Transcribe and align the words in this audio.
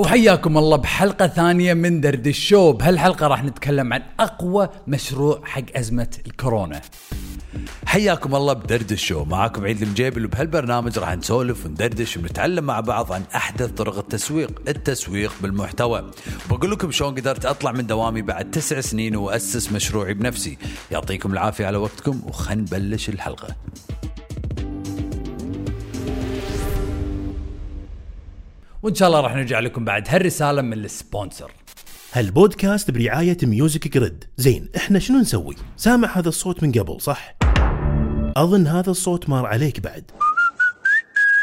وحياكم 0.00 0.58
الله 0.58 0.76
بحلقة 0.76 1.26
ثانية 1.26 1.74
من 1.74 2.00
دردش 2.00 2.48
شو 2.48 2.72
بهالحلقة 2.72 3.26
راح 3.26 3.44
نتكلم 3.44 3.92
عن 3.92 4.02
أقوى 4.20 4.68
مشروع 4.86 5.40
حق 5.44 5.62
أزمة 5.76 6.16
الكورونا. 6.26 6.80
حياكم 7.86 8.34
الله 8.34 8.52
بدردش 8.52 9.04
شو 9.06 9.24
معاكم 9.24 9.64
عيد 9.64 9.82
المجيبل 9.82 10.24
وبهالبرنامج 10.24 10.98
راح 10.98 11.16
نسولف 11.16 11.66
وندردش 11.66 12.16
ونتعلم 12.16 12.64
مع 12.64 12.80
بعض 12.80 13.12
عن 13.12 13.22
أحدث 13.34 13.70
طرق 13.70 13.98
التسويق 13.98 14.62
التسويق 14.68 15.32
بالمحتوى. 15.40 16.10
بقول 16.50 16.70
لكم 16.70 16.90
شلون 16.90 17.14
قدرت 17.14 17.46
أطلع 17.46 17.72
من 17.72 17.86
دوامي 17.86 18.22
بعد 18.22 18.50
تسع 18.50 18.80
سنين 18.80 19.16
وأسس 19.16 19.72
مشروعي 19.72 20.14
بنفسي. 20.14 20.58
يعطيكم 20.90 21.32
العافية 21.32 21.66
على 21.66 21.78
وقتكم 21.78 22.20
وخل 22.26 22.58
نبلش 22.58 23.08
الحلقة. 23.08 23.56
وإن 28.82 28.94
شاء 28.94 29.08
الله 29.08 29.20
راح 29.20 29.34
نرجع 29.34 29.60
لكم 29.60 29.84
بعد. 29.84 30.08
هالرسالة 30.08 30.62
من 30.62 30.72
ال 30.72 30.81
sponsor. 30.81 31.52
هالبودكاست 32.12 32.90
برعاية 32.90 33.36
Music 33.42 33.88
Grid. 33.88 34.24
زين 34.36 34.68
إحنا 34.76 34.98
شنو 34.98 35.18
نسوي؟ 35.18 35.54
سامع 35.76 36.18
هذا 36.18 36.28
الصوت 36.28 36.62
من 36.62 36.72
قبل 36.72 37.00
صح؟ 37.00 37.36
أظن 38.36 38.66
هذا 38.66 38.90
الصوت 38.90 39.28
مار 39.28 39.46
عليك 39.46 39.80
بعد. 39.80 40.10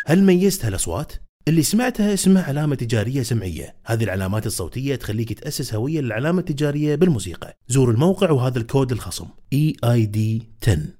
هل 0.06 0.24
ميزت 0.24 0.66
هالأصوات؟ 0.66 1.14
اللي 1.48 1.64
سمعتها 1.64 2.14
اسمها 2.14 2.44
علامة 2.44 2.76
تجارية 2.76 3.24
سمعية. 3.24 3.76
هذه 3.86 4.04
العلامات 4.04 4.46
الصوتية 4.46 4.96
تخليك 4.96 5.34
تأسس 5.34 5.74
هوية 5.74 6.02
للعلامة 6.02 6.40
التجارية 6.40 6.96
بالموسيقى. 6.96 7.58
زور 7.68 7.92
الموقع 7.92 8.32
وهذا 8.32 8.60
الكود 8.60 8.92
الخصم. 8.92 9.28
EID 9.56 10.20
10 10.64 10.97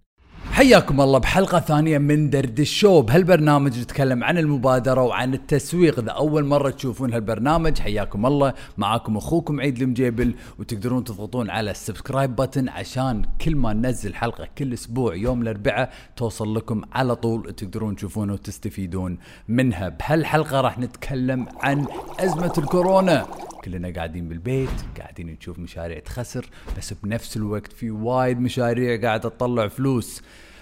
حياكم 0.52 1.02
الله 1.02 1.20
بحلقة 1.20 1.60
ثانية 1.60 1.98
من 1.98 2.30
دردش 2.30 2.80
شو 2.80 3.02
بهالبرنامج 3.02 3.80
نتكلم 3.80 4.24
عن 4.24 4.38
المبادرة 4.38 5.02
وعن 5.02 5.34
التسويق. 5.34 6.00
إذا 6.00 6.12
أول 6.12 6.46
مرة 6.46 6.70
تشوفون 6.70 7.14
هالبرنامج 7.14 7.80
حياكم 7.80 8.26
الله. 8.26 8.54
معاكم 8.78 9.18
أخوكم 9.18 9.62
عيد 9.62 9.82
المجيبل 9.82 10.36
وتقدرون 10.60 11.04
تضغطون 11.04 11.50
على 11.50 11.72
ال 11.72 11.78
subscribe 11.78 12.36
button 12.36 12.70
عشان 12.70 13.22
كل 13.42 13.56
ما 13.56 13.74
ننزل 13.74 14.16
حلقة 14.16 14.48
كل 14.58 14.74
أسبوع 14.74 15.16
يوم 15.16 15.42
الأربعاء 15.42 15.94
توصل 16.16 16.56
لكم 16.56 16.82
على 16.94 17.16
طول 17.16 17.54
تقدرون 17.54 17.96
تشوفونها 17.96 18.34
وتستفيدون 18.34 19.18
منها. 19.48 19.90
بهالحلقة 19.90 20.62
راح 20.62 20.80
نتكلم 20.80 21.46
عن 21.62 21.86
أزمة 22.20 22.54
الكورونا. 22.58 23.26
كلنا 23.66 23.94
قاعدين 23.96 24.28
بالبيت 24.28 24.70
قاعدين 25.00 25.28
نشوف 25.28 25.60
مشاريع 25.60 26.00
تخسر 26.00 26.46
بس 26.78 26.94
بنفس 27.04 27.38
الوقت 27.38 27.74
في 27.74 27.92
وايد 27.92 28.40
مشاريع 28.40 29.02
قاعدة 29.02 29.30
تطلع 29.30 29.68
فلوس. 29.68 30.22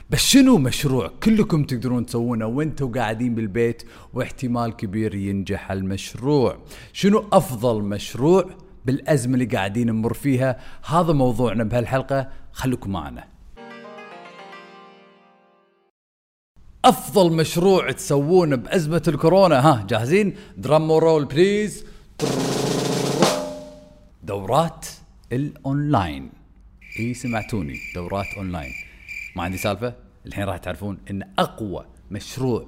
بس 0.09 0.19
شنو 0.19 0.57
مشروع 0.57 1.11
كلكم 1.23 1.63
تقدرون 1.63 2.05
تسوونه 2.05 2.45
وأنتم 2.45 2.91
قاعدين 2.91 3.35
بالبيت 3.35 3.83
واحتمال 4.13 4.75
كبير 4.75 5.15
ينجح 5.15 5.71
المشروع؟ 5.71 6.57
شنو 6.93 7.25
أفضل 7.33 7.81
مشروع 7.81 8.49
بالأزمة 8.85 9.33
اللي 9.33 9.45
قاعدين 9.45 9.87
نمر 9.87 10.13
فيها؟ 10.13 10.59
هذا 10.85 11.13
موضوعنا 11.13 11.63
بهالحلقة 11.63 12.29
خليكم 12.51 12.91
معنا. 12.91 13.27
أفضل 16.85 17.35
مشروع 17.35 17.91
تسوونه 17.91 18.55
بأزمة 18.55 19.03
الكورونا 19.07 19.59
ها 19.59 19.85
جاهزين؟ 19.89 20.35
drum 20.57 20.91
roll 20.91 21.25
please 21.25 21.85
دورات 24.23 24.85
الاونلاين 25.31 26.29
إي 26.99 27.13
سمعتوني. 27.13 27.79
دورات 27.95 28.27
اونلاين 28.37 28.84
ما 29.35 29.43
عندي 29.43 29.57
سالفة. 29.57 29.93
الحين 30.25 30.43
راح 30.43 30.57
تعرفون 30.57 30.97
إن 31.11 31.23
أقوى 31.39 31.85
مشروع 32.11 32.65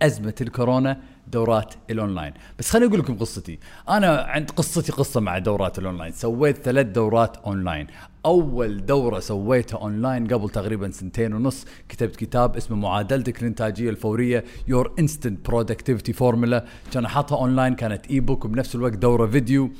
بأزمة 0.00 0.34
الكورونا 0.40 1.00
دورات 1.32 1.74
الأونلاين. 1.90 2.32
بس 2.58 2.70
خليني 2.70 2.88
أقول 2.88 3.00
لكم 3.00 3.18
قصتي. 3.18 3.58
أنا 3.88 4.16
عندي 4.16 4.50
قصتي 4.50 4.92
قصة 4.92 5.20
مع 5.20 5.38
دورات 5.38 5.78
الأونلاين. 5.78 6.12
سويت 6.12 6.56
ثلاث 6.56 6.86
دورات 6.86 7.36
أونلاين. 7.36 7.86
أول 8.26 8.86
دورة 8.86 9.20
سويتها 9.20 9.78
أونلاين 9.78 10.26
قبل 10.26 10.50
تقريبا 10.50 10.90
سنتين 10.90 11.34
ونص. 11.34 11.64
كتبت 11.88 12.16
كتاب 12.16 12.56
اسمه 12.56 12.76
معادلتك 12.76 13.42
الإنتاجية 13.42 13.90
الفورية 13.90 14.44
Your 14.68 14.92
Instant 14.98 15.48
Productivity 15.48 16.12
Formula 16.12 16.64
كان 16.92 17.08
حاطها 17.08 17.38
أونلاين 17.38 17.74
كانت 17.74 18.06
e-book 18.06 18.44
وبنفس 18.44 18.74
الوقت 18.74 18.96
دورة 18.96 19.26
فيديو. 19.26 19.70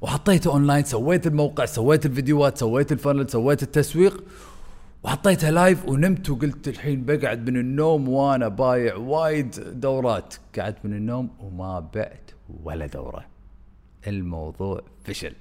وحطيته 0.00 0.50
أونلاين 0.50 0.84
سويت 0.84 1.26
الموقع 1.26 1.64
سويت 1.64 2.06
الفيديوهات 2.06 2.58
سويت 2.58 2.92
ال 2.92 2.97
funnel 2.97 3.30
سويت 3.30 3.62
التسويق. 3.62 4.24
وحطيتها 5.04 5.50
live 5.50 5.88
ونمت 5.88 6.30
وقلت 6.30 6.68
الحين 6.68 7.04
بقعد 7.04 7.50
من 7.50 7.56
النوم 7.56 8.08
وأنا 8.08 8.48
بايع 8.48 8.94
وايد 8.96 9.80
دورات. 9.80 10.34
قعدت 10.58 10.84
من 10.84 10.92
النوم 10.92 11.30
وما 11.40 11.80
بعت 11.94 12.30
ولا 12.64 12.86
دورة. 12.86 13.26
الموضوع 14.06 14.82
فشل. 15.04 15.34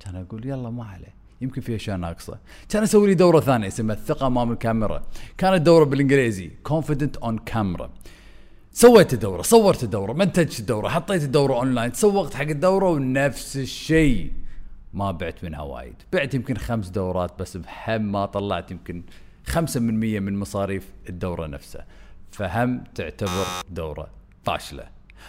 كان 0.00 0.16
أقول 0.16 0.46
يلا 0.46 0.70
ما 0.70 0.84
عليه. 0.84 1.14
يمكن 1.40 1.60
في 1.60 1.76
أشياء 1.76 1.96
ناقصة. 1.96 2.38
كان 2.68 2.82
أسوي 2.82 3.06
لي 3.06 3.14
دورة 3.14 3.40
ثانية 3.40 3.68
اسمها 3.68 3.96
الثقه 3.96 4.26
أمام 4.26 4.52
الكاميرا. 4.52 5.02
كانت 5.38 5.62
دورة 5.62 5.84
بالإنجليزي. 5.84 6.50
Confident 6.68 7.28
on 7.28 7.34
camera. 7.52 7.88
سويت 8.72 9.14
الدورة 9.14 9.42
صورت 9.42 9.84
الدورة 9.84 10.12
منتجت 10.12 10.60
الدورة 10.60 10.88
حطيت 10.88 11.22
الدورة 11.22 11.54
اونلاين 11.54 11.92
تسوقت 11.92 12.34
حق 12.34 12.42
الدورة 12.42 12.90
ونفس 12.90 13.56
الشيء. 13.56 14.32
ما 14.96 15.10
بعت 15.10 15.44
منها 15.44 15.62
وايد. 15.62 15.94
بعت 16.12 16.34
يمكن 16.34 16.56
خمس 16.56 16.88
دورات 16.88 17.42
بس 17.42 17.56
بهم 17.56 18.12
ما 18.12 18.26
طلعت 18.26 18.70
يمكن 18.70 19.02
خمسة 19.46 19.80
من 19.80 20.00
مية 20.00 20.20
من 20.20 20.38
مصاريف 20.38 20.92
الدورة 21.08 21.46
نفسها. 21.46 21.86
فهم 22.30 22.84
تعتبر 22.94 23.44
دورة 23.70 24.08
فاشلة. 24.44 24.84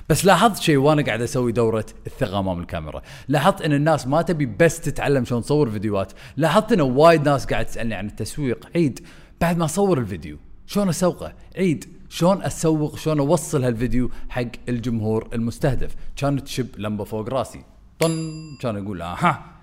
بس 0.09 0.25
لاحظت 0.25 0.61
شيء 0.61 0.77
وأنا 0.77 1.01
قاعد 1.01 1.21
أسوي 1.21 1.51
دورة 1.51 1.85
الثقة 2.07 2.39
أمام 2.39 2.59
الكاميرا، 2.59 3.01
لاحظت 3.27 3.61
إن 3.61 3.73
الناس 3.73 4.07
ما 4.07 4.21
تبي 4.21 4.45
بس 4.45 4.81
تتعلم 4.81 5.25
شلون 5.25 5.41
تصور 5.41 5.69
فيديوهات، 5.69 6.11
لاحظت 6.37 6.71
إن 6.71 6.81
وايد 6.81 7.29
ناس 7.29 7.45
قاعد 7.45 7.65
تسألني 7.65 7.95
عن 7.95 8.07
التسويق، 8.07 8.69
عيد 8.75 9.07
بعد 9.41 9.57
ما 9.57 9.65
أصور 9.65 9.97
الفيديو 9.97 10.37
شلون 10.67 10.89
أسوقه؟ 10.89 11.33
عيد 11.57 11.85
شلون 12.09 12.41
أسوق 12.41 12.97
شلون 12.97 13.19
أوصل 13.19 13.63
هالفيديو 13.63 14.11
حق 14.29 14.51
الجمهور 14.69 15.29
المستهدف؟ 15.33 15.95
كانت 16.15 16.41
تشب 16.41 16.67
لمبة 16.77 17.03
فوق 17.03 17.29
راسي، 17.29 17.63
طن 17.99 18.31
كان 18.61 18.83
أقول 18.83 19.01
أها 19.01 19.56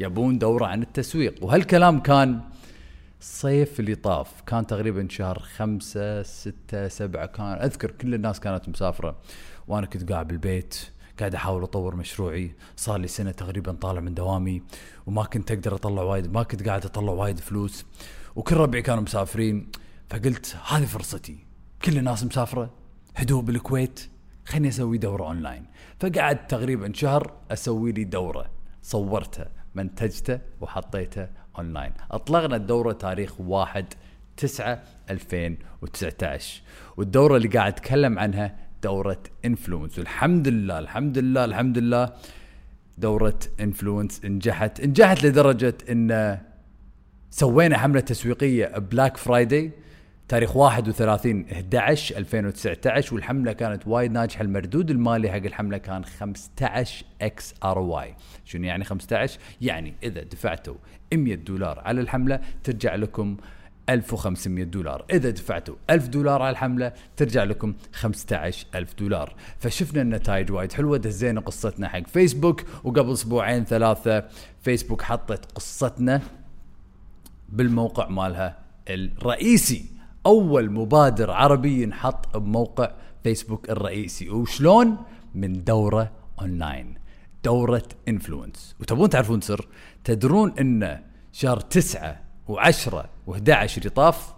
يبون 0.00 0.38
دورة 0.38 0.66
عن 0.66 0.82
التسويق، 0.82 1.44
وهالكلام 1.44 2.00
كان 2.00 2.40
الصيف 3.20 3.80
اللي 3.80 3.94
طاف. 3.94 4.40
كان 4.40 4.66
تقريبا 4.66 5.08
شهر 5.10 5.38
خمسة 5.38 6.22
ستة 6.22 6.88
سبعة. 6.88 7.26
كان 7.26 7.46
أذكر 7.46 7.90
كل 7.90 8.14
الناس 8.14 8.40
كانت 8.40 8.68
مسافرة. 8.68 9.16
وأنا 9.68 9.86
كنت 9.86 10.12
قاعد 10.12 10.28
بالبيت 10.28 10.78
قاعد 11.18 11.34
أحاول 11.34 11.62
أطور 11.62 11.96
مشروعي. 11.96 12.54
صار 12.76 12.98
لي 12.98 13.08
سنة 13.08 13.30
تقريبا 13.30 13.72
طالع 13.72 14.00
من 14.00 14.14
دوامي. 14.14 14.62
وما 15.06 15.24
كنت 15.24 15.50
أقدر 15.50 15.74
أطلع 15.74 16.02
وايد 16.02 16.32
ما 16.32 16.42
كنت 16.42 16.68
قاعد 16.68 16.84
أطلع 16.84 17.12
وايد 17.12 17.38
فلوس. 17.38 17.84
وكل 18.36 18.56
ربعي 18.56 18.82
كانوا 18.82 19.02
مسافرين. 19.02 19.70
فقلت 20.10 20.56
هذه 20.68 20.84
فرصتي. 20.84 21.38
كل 21.84 21.98
الناس 21.98 22.24
مسافرة. 22.24 22.70
هدوء 23.16 23.42
بالكويت. 23.42 24.00
خليني 24.46 24.68
أسوي 24.68 24.98
دورة 24.98 25.26
أونلاين. 25.26 25.64
فقعدت 26.00 26.50
تقريبا 26.50 26.92
شهر 26.92 27.32
أسوي 27.50 27.92
لي 27.92 28.04
دورة. 28.04 28.50
صورتها. 28.82 29.57
منتجته 29.78 30.38
وحطيته 30.60 31.26
اونلاين 31.58 31.92
أطلقنا 32.10 32.56
الدورة 32.56 32.92
تاريخ 32.92 33.40
1 33.40 33.94
9 34.36 34.82
2019 35.10 36.62
والدورة 36.96 37.36
اللي 37.36 37.48
قاعد 37.48 37.72
أتكلم 37.72 38.18
عنها 38.18 38.56
دورة 38.82 39.22
Influence 39.44 39.98
والحمد 39.98 40.48
لله 40.48 40.78
الحمد 40.78 41.18
لله 41.18 41.44
الحمد 41.44 41.78
لله 41.78 42.12
دورة 42.98 43.38
Influence 43.60 44.24
نجحت. 44.24 44.80
نجحت 44.80 45.24
لدرجة 45.24 45.74
إن 45.90 46.38
سوينا 47.30 47.78
حملة 47.78 48.00
تسويقية 48.00 48.78
Black 48.78 49.16
Friday 49.16 49.72
تاريخ 50.28 50.56
31 50.56 51.44
11 51.52 52.16
2019 52.16 53.14
والحملة 53.14 53.52
كانت 53.52 53.86
وايد 53.86 54.12
ناجحة. 54.12 54.42
المردود 54.42 54.90
المالي 54.90 55.30
حق 55.30 55.36
الحملة 55.36 55.78
كان 55.78 56.04
15 56.04 57.04
X 57.22 57.54
ROI. 57.64 58.14
شنو 58.44 58.64
يعني 58.64 58.84
15 58.84 59.38
يعني 59.60 59.94
إذا 60.02 60.22
دفعتوا 60.22 60.74
100 61.14 61.34
دولار 61.34 61.80
على 61.80 62.00
الحملة 62.00 62.40
ترجع 62.64 62.94
لكم 62.94 63.36
1500 63.88 64.64
دولار. 64.64 65.04
إذا 65.10 65.30
دفعتوا 65.30 65.74
1000 65.90 66.08
دولار 66.08 66.42
على 66.42 66.50
الحملة 66.50 66.92
ترجع 67.16 67.44
لكم 67.44 67.74
15000 67.92 68.94
دولار. 68.94 69.34
فشفنا 69.58 70.02
النتائج 70.02 70.52
وايد 70.52 70.72
حلوة 70.72 70.98
دزينا 70.98 71.40
قصتنا 71.40 71.88
حق 71.88 72.06
فيسبوك 72.06 72.62
وقبل 72.84 73.12
أسبوعين 73.12 73.64
ثلاثة 73.64 74.28
فيسبوك 74.62 75.02
حطت 75.02 75.52
قصتنا 75.52 76.20
بالموقع 77.48 78.08
مالها 78.08 78.58
الرئيسي. 78.88 79.97
أول 80.28 80.70
مبادر 80.70 81.30
عربي 81.30 81.82
ينحط 81.82 82.36
بموقع 82.36 82.92
فيسبوك 83.22 83.70
الرئيسي. 83.70 84.30
وشلون؟ 84.30 84.96
من 85.34 85.64
دورة 85.64 86.12
أونلاين. 86.40 86.94
دورة 87.44 87.88
Influence. 88.08 88.76
وتبون 88.80 89.10
تعرفون 89.10 89.40
سر؟ 89.40 89.68
تدرون 90.04 90.58
إن 90.58 91.02
شهر 91.32 91.60
تسعة 91.60 92.20
و10 92.48 92.92
و11 93.28 93.78
اللي 93.78 93.90
طاف 93.94 94.34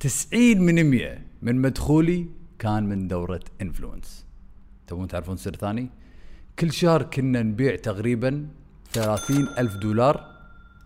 90 0.00 0.60
من 0.60 0.90
100 0.90 1.18
من 1.42 1.56
مدخولي 1.56 2.26
كان 2.58 2.86
من 2.86 3.08
دورة 3.08 3.40
Influence. 3.62 4.26
تبون 4.86 5.08
تعرفون 5.08 5.36
سر 5.36 5.56
ثاني؟ 5.56 5.90
كل 6.58 6.72
شهر 6.72 7.02
كنا 7.02 7.42
نبيع 7.42 7.76
تقريبا 7.76 8.48
30 8.92 9.48
ألف 9.58 9.76
دولار 9.76 10.24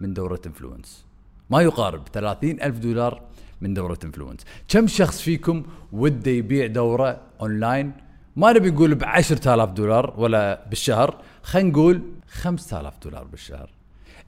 من 0.00 0.14
دورة 0.14 0.40
Influence. 0.46 1.04
ما 1.50 1.62
يقارب 1.62 2.08
30 2.12 2.62
ألف 2.62 2.78
دولار 2.78 3.22
من 3.60 3.74
دورة 3.74 3.98
Influence 4.04 4.40
كم 4.68 4.86
شخص 4.86 5.20
فيكم 5.20 5.62
وده 5.92 6.30
يبيع 6.30 6.66
دورة 6.66 7.20
اونلاين 7.40 7.92
ما 8.36 8.52
نبي 8.52 8.70
نقول 8.70 8.94
ب 8.94 9.04
10000 9.04 9.70
دولار 9.70 10.14
ولا 10.18 10.66
بالشهر 10.68 11.22
خلينا 11.42 11.68
نقول 11.68 12.02
5000 12.28 12.94
دولار 13.04 13.24
بالشهر. 13.24 13.70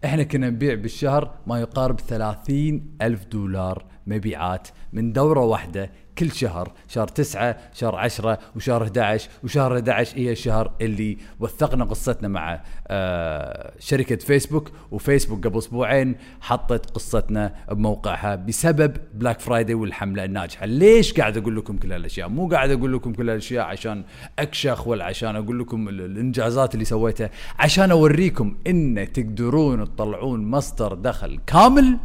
إحنا 0.05 0.23
كنا 0.23 0.51
نبيع 0.51 0.75
بالشهر 0.75 1.35
ما 1.47 1.61
يقارب 1.61 2.01
30 2.01 2.87
ألف 3.03 3.25
دولار 3.25 3.85
مبيعات 4.07 4.69
من 4.93 5.13
دورة 5.13 5.41
واحدة 5.41 5.91
كل 6.19 6.33
شهر 6.33 6.73
شهر 6.89 7.09
تسعة 7.09 7.57
شهر 7.75 7.95
عشرة 7.97 8.39
وشهر 8.57 8.83
11 8.83 9.29
وشهر 9.45 9.75
11 9.77 10.19
هي 10.19 10.33
الشهر 10.33 10.73
اللي 10.81 11.19
وثقنا 11.41 11.85
قصتنا 11.85 12.29
مع 12.29 12.61
آه 12.89 13.73
شركة 13.79 14.17
فيسبوك 14.17 14.71
وفيسبوك 14.91 15.47
قبل 15.47 15.59
أسبوعين 15.59 16.15
حطت 16.41 16.91
قصتنا 16.91 17.55
بموقعها 17.71 18.35
بسبب 18.35 18.97
Black 19.15 19.41
Friday 19.41 19.75
والحملة 19.75 20.25
الناجحة. 20.25 20.67
ليش 20.67 21.13
قاعد 21.13 21.37
أقول 21.37 21.57
لكم 21.57 21.77
كل 21.77 21.93
هالأشياء؟ 21.93 22.29
مو 22.29 22.49
قاعد 22.49 22.71
أقول 22.71 22.93
لكم 22.93 23.13
كل 23.13 23.31
هالأشياء 23.31 23.65
عشان 23.65 24.05
أكشخ 24.39 24.87
ولا 24.87 25.05
عشان 25.05 25.37
أقول 25.37 25.61
لكم 25.61 25.89
ال- 25.89 26.01
الإنجازات 26.01 26.75
اللي 26.75 26.85
سويتها 26.85 27.31
عشان 27.59 27.91
أوريكم 27.91 28.57
إن 28.67 29.09
تقدرون 29.15 29.85
تطلعون 29.85 30.51
مصدر 30.51 30.95
دخل 30.95 31.39
كامل 31.47 31.99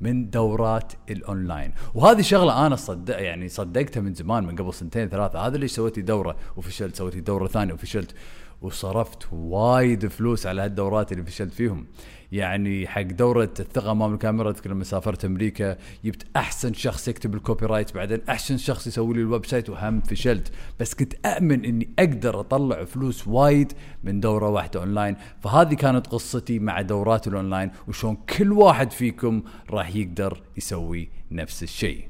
من 0.00 0.30
دورات 0.30 0.92
الأونلاين. 1.10 1.72
وهذه 1.94 2.20
شغلة 2.20 2.66
أنا 2.66 2.76
صدق 2.76 3.22
يعني 3.22 3.48
صدقتها 3.48 4.00
من 4.00 4.14
زمان 4.14 4.44
من 4.44 4.56
قبل 4.56 4.74
سنتين 4.74 5.08
ثلاثة. 5.08 5.46
هذا 5.46 5.56
ليش 5.56 5.72
سويت 5.72 5.96
لي 5.96 6.02
دورة 6.02 6.36
وفشلت 6.56 6.96
سويت 6.96 7.14
لي 7.14 7.20
دورة 7.20 7.46
ثانية 7.46 7.74
وفشلت 7.74 8.14
وصرفت 8.62 9.22
وايد 9.32 10.06
فلوس 10.06 10.46
على 10.46 10.62
هالدورات 10.62 11.12
اللي 11.12 11.24
فشلت 11.24 11.52
فيهم. 11.52 11.86
يعني 12.34 12.86
حق 12.86 13.02
دورة 13.02 13.50
الثقة 13.60 13.90
أمام 13.90 14.14
الكاميرا 14.14 14.50
اذكر 14.50 14.70
لما 14.70 14.84
سافرت 14.84 15.24
أمريكا 15.24 15.76
جبت 16.04 16.26
أحسن 16.36 16.72
شخص 16.72 17.08
يكتب 17.08 17.34
ال 17.34 17.66
copywrite 17.66 17.94
بعدين 17.94 18.20
أحسن 18.28 18.56
شخص 18.56 18.86
يسوي 18.86 19.14
لي 19.14 19.20
ال 19.20 19.46
website 19.46 19.70
وهم 19.70 20.00
فشلت. 20.00 20.52
بس 20.80 20.94
كنت 20.94 21.26
اامن 21.26 21.64
إني 21.64 21.88
أقدر 21.98 22.40
أطلع 22.40 22.84
فلوس 22.84 23.28
وايد 23.28 23.72
من 24.04 24.20
دورة 24.20 24.48
واحدة 24.48 24.80
أونلاين. 24.80 25.16
فهذه 25.42 25.74
كانت 25.74 26.06
قصتي 26.06 26.58
مع 26.58 26.80
دورات 26.80 27.26
الأونلاين 27.26 27.70
وشون 27.88 28.16
كل 28.16 28.52
واحد 28.52 28.90
فيكم 28.92 29.42
راح 29.70 29.96
يقدر 29.96 30.42
يسوي 30.56 31.08
نفس 31.30 31.62
الشيء. 31.62 32.08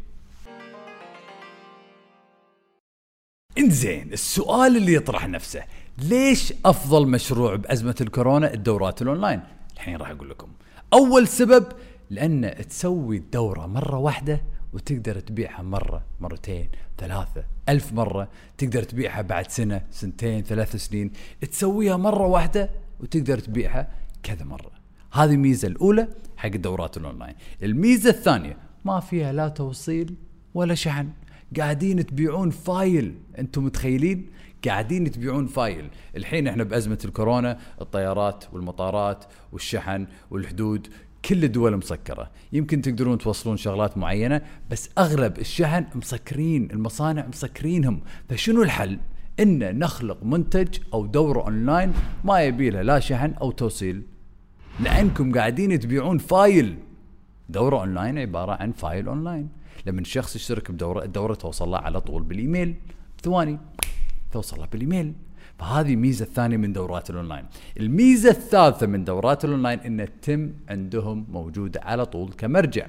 إنزين 3.58 4.12
السؤال 4.12 4.76
اللي 4.76 4.94
يطرح 4.94 5.28
نفسه 5.28 5.64
ليش 5.98 6.54
أفضل 6.64 7.08
مشروع 7.08 7.54
بأزمة 7.54 7.96
الكورونا 8.00 8.54
الدورات 8.54 9.02
الأونلاين؟ 9.02 9.40
الحين 9.74 9.96
راح 9.96 10.10
أقول 10.10 10.30
لكم. 10.30 10.48
أول 10.92 11.28
سبب 11.28 11.66
لأن 12.10 12.54
تسوي 12.68 13.16
الدورة 13.16 13.66
مرة 13.66 13.96
واحدة 13.96 14.42
وتقدر 14.72 15.20
تبيعها 15.20 15.62
مرة 15.62 16.02
مرتين 16.20 16.68
ثلاثة 16.98 17.44
ألف 17.68 17.92
مرة. 17.92 18.28
تقدر 18.58 18.82
تبيعها 18.82 19.22
بعد 19.22 19.50
سنة 19.50 19.82
سنتين 19.90 20.42
ثلاث 20.42 20.76
سنين. 20.76 21.12
تسويها 21.40 21.96
مرة 21.96 22.26
واحدة 22.26 22.70
وتقدر 23.00 23.38
تبيعها 23.38 23.88
كذا 24.22 24.44
مرة. 24.44 24.70
هذه 25.12 25.30
الميزة 25.30 25.68
الأولى 25.68 26.08
حق 26.36 26.46
الدورات 26.46 26.96
الأونلاين. 26.96 27.34
الميزة 27.62 28.10
الثانية 28.10 28.56
ما 28.84 29.00
فيها 29.00 29.32
لا 29.32 29.48
توصيل 29.48 30.14
ولا 30.54 30.74
شحن. 30.74 31.08
قاعدين 31.58 32.06
تبيعون 32.06 32.50
file. 32.50 33.14
أنتم 33.38 33.64
متخيلين؟ 33.64 34.26
قاعدين 34.64 35.10
تبيعون 35.10 35.46
file. 35.46 35.88
الحين 36.16 36.48
إحنا 36.48 36.64
بأزمة 36.64 36.98
الكورونا 37.04 37.58
الطيارات 37.80 38.44
والمطارات 38.52 39.24
والشحن 39.52 40.06
والحدود 40.30 40.88
كل 41.24 41.44
الدول 41.44 41.76
مسكرة. 41.76 42.30
يمكن 42.52 42.82
تقدرون 42.82 43.18
توصلون 43.18 43.56
شغلات 43.56 43.98
معينة 43.98 44.40
بس 44.70 44.90
أغلب 44.98 45.38
الشحن 45.38 45.84
مسكرين 45.94 46.70
المصانع 46.70 47.26
مسكرينهم. 47.26 48.00
فشنو 48.28 48.62
الحل؟ 48.62 48.98
إن 49.40 49.78
نخلق 49.78 50.24
منتج 50.24 50.78
أو 50.94 51.06
دوره 51.06 51.42
أونلاين 51.42 51.92
ما 52.24 52.40
يبي 52.40 52.70
له 52.70 52.82
لا 52.82 53.00
شحن 53.00 53.32
أو 53.40 53.50
توصيل. 53.50 54.02
لأنكم 54.80 55.32
قاعدين 55.32 55.80
تبيعون 55.80 56.18
file. 56.18 56.78
دوره 57.48 57.80
أونلاين 57.80 58.18
عبارة 58.18 58.52
عن 58.52 58.72
file 58.72 59.08
online. 59.08 59.48
لما 59.86 60.00
الشخص 60.00 60.36
يشترك 60.36 60.70
بدوره 60.70 61.04
الدوره 61.04 61.34
توصل 61.34 61.68
له 61.68 61.78
على 61.78 62.00
طول 62.00 62.22
بالإيميل. 62.22 62.74
ثواني. 63.22 63.58
توصل 64.32 64.58
له 64.58 64.66
بالإيميل. 64.66 65.12
فهذه 65.58 65.94
الميزة 65.94 66.24
الثانية 66.24 66.56
من 66.56 66.72
دورات 66.72 67.10
الأونلاين. 67.10 67.44
الميزة 67.80 68.30
الثالثة 68.30 68.86
من 68.86 69.04
دورات 69.04 69.44
الأونلاين 69.44 69.80
إن 69.80 70.08
تتم 70.20 70.52
عندهم 70.68 71.26
موجوده 71.30 71.80
على 71.80 72.06
طول 72.06 72.32
كمرجع. 72.32 72.86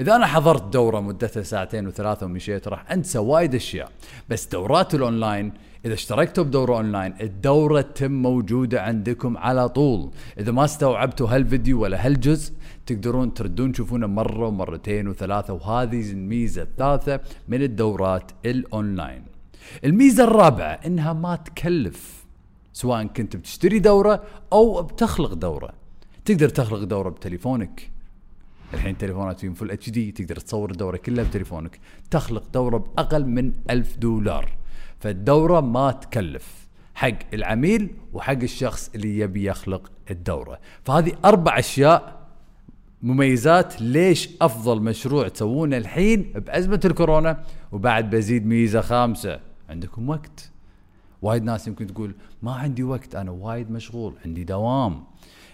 إذا 0.00 0.16
أنا 0.16 0.26
حضرت 0.26 0.72
دورة 0.72 1.00
مدتها 1.00 1.42
ساعتين 1.42 1.86
وثلاثة 1.86 2.26
ومشيت 2.26 2.68
راح 2.68 2.92
أنسى 2.92 3.18
وايد 3.18 3.54
أشياء. 3.54 3.92
بس 4.28 4.46
دورات 4.46 4.94
الأونلاين 4.94 5.52
إذا 5.84 5.94
اشتركتوا 5.94 6.44
بدوره 6.44 6.76
أونلاين 6.76 7.14
الدورة 7.20 7.80
تتم 7.80 8.12
موجودة 8.12 8.82
عندكم 8.82 9.36
على 9.36 9.68
طول. 9.68 10.10
إذا 10.38 10.52
ما 10.52 10.64
استوعبتوا 10.64 11.28
هالفيديو 11.28 11.82
ولا 11.82 12.06
هالجزء 12.06 12.52
تقدرون 12.86 13.34
تردون 13.34 13.72
تشوفونه 13.72 14.06
مرة 14.06 14.46
ومرتين 14.46 15.08
وثلاثة 15.08 15.52
وهذه 15.52 16.10
الميزة 16.10 16.62
الثالثة 16.62 17.20
من 17.48 17.62
الدورات 17.62 18.32
الأونلاين. 18.44 19.22
الميزة 19.84 20.24
الرابعة 20.24 20.80
إنها 20.86 21.12
ما 21.12 21.36
تكلف 21.36 22.24
سواء 22.72 23.04
كنت 23.06 23.36
بتشتري 23.36 23.78
دورة 23.78 24.22
أو 24.52 24.82
بتخلق 24.82 25.34
دورة. 25.34 25.70
تقدر 26.24 26.48
تخلق 26.48 26.84
دورة 26.84 27.08
بتليفونك. 27.08 27.90
الحين 28.74 28.98
تليفونات 28.98 29.40
فيهم 29.40 29.54
فل 29.54 29.70
اتش 29.70 29.90
دي 29.90 30.12
تقدر 30.12 30.36
تصور 30.36 30.70
الدورة 30.70 30.96
كلها 30.96 31.24
بتليفونك. 31.24 31.78
تخلق 32.10 32.44
دورة 32.54 32.78
بأقل 32.78 33.26
من 33.26 33.52
ألف 33.70 33.96
دولار. 33.96 34.63
فالدورة 35.00 35.60
ما 35.60 35.90
تكلف 35.92 36.64
حق 36.94 37.34
العميل 37.34 37.90
وحق 38.12 38.42
الشخص 38.42 38.90
اللي 38.94 39.18
يبي 39.18 39.44
يخلق 39.44 39.92
الدورة. 40.10 40.58
فهذه 40.84 41.12
أربع 41.24 41.58
أشياء 41.58 42.24
مميزات 43.02 43.82
ليش 43.82 44.28
أفضل 44.40 44.82
مشروع 44.82 45.28
تسوونه 45.28 45.76
الحين 45.76 46.22
بأزمة 46.22 46.80
الكورونا 46.84 47.44
وبعد 47.72 48.10
بزيد 48.10 48.46
ميزة 48.46 48.80
خامسة. 48.80 49.40
عندكم 49.68 50.08
وقت. 50.08 50.50
وايد 51.22 51.42
ناس 51.42 51.68
يمكن 51.68 51.86
تقول 51.86 52.14
ما 52.42 52.52
عندي 52.52 52.82
وقت 52.82 53.14
أنا 53.14 53.30
وايد 53.30 53.70
مشغول 53.70 54.14
عندي 54.24 54.44
دوام. 54.44 55.04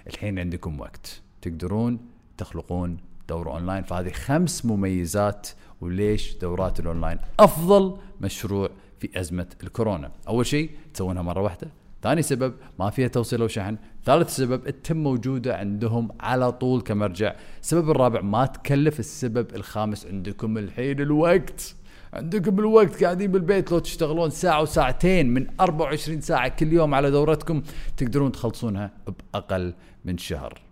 الحين 0.06 0.38
عندكم 0.38 0.80
وقت. 0.80 1.20
تقدرون 1.42 1.99
تخلقون 2.38 2.97
دورة 3.28 3.50
أونلاين. 3.50 3.82
فهذه 3.82 4.11
خمس 4.11 4.66
مميزات 4.66 5.49
وليش 5.80 6.35
دورات 6.35 6.80
الأونلاين 6.80 7.18
أفضل 7.40 7.97
مشروع 8.20 8.70
في 9.00 9.21
أزمة 9.21 9.47
الكورونا. 9.62 10.11
أول 10.28 10.47
شيء 10.47 10.71
تسوونها 10.95 11.23
مرة 11.23 11.40
واحدة. 11.40 11.69
ثاني 12.02 12.23
سبب 12.23 12.54
ما 12.78 12.90
فيها 12.90 13.09
توصيل 13.09 13.40
أو 13.40 13.49
شحن. 13.49 13.76
ثالث 14.04 14.37
سبب 14.37 14.66
تتم 14.68 14.96
موجودة 14.97 15.57
عندهم 15.57 16.09
على 16.21 16.52
طول 16.52 16.80
كمرجع. 16.80 17.35
السبب 17.61 17.90
الرابع 17.90 18.21
ما 18.21 18.47
تكلف 18.47 19.00
السبب 19.00 19.54
الخامس. 19.54 20.07
عندكم 20.07 20.59
الحين 20.59 21.00
الوقت. 21.00 21.75
عندكم 22.12 22.59
الوقت 22.59 23.04
قاعدين 23.04 23.33
بالبيت 23.33 23.73
لو 23.73 23.78
تشتغلون 23.78 24.30
ساعة 24.30 24.62
وساعتين 24.62 25.35
من 25.35 25.47
24 25.61 26.21
ساعة 26.21 26.49
كل 26.49 26.73
يوم 26.73 26.95
على 26.95 27.11
دورتكم 27.11 27.62
تقدرون 27.97 28.33
تخلصونها 28.33 28.90
بأقل 29.33 29.75
من 30.04 30.19
شهر. 30.19 30.69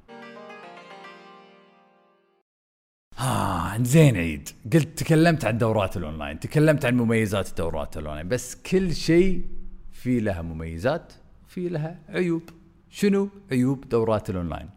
ها 3.18 3.78
زين 3.82 4.16
عيد. 4.16 4.48
قلت 4.72 4.98
تكلمت 4.98 5.44
عن 5.44 5.58
دورات 5.58 5.96
الأونلاين 5.96 6.40
تكلمت 6.40 6.84
عن 6.84 6.96
مميزات 6.96 7.48
الدورات 7.48 7.96
الأونلاين 7.96 8.28
بس 8.28 8.54
كل 8.54 8.94
شيء 8.94 9.44
في 9.92 10.20
لها 10.20 10.42
مميزات 10.42 11.12
في 11.48 11.68
لها 11.68 11.98
عيوب. 12.08 12.42
شنو؟ 12.90 13.28
عيوب 13.52 13.88
دورات 13.88 14.30
الأونلاين. 14.30 14.70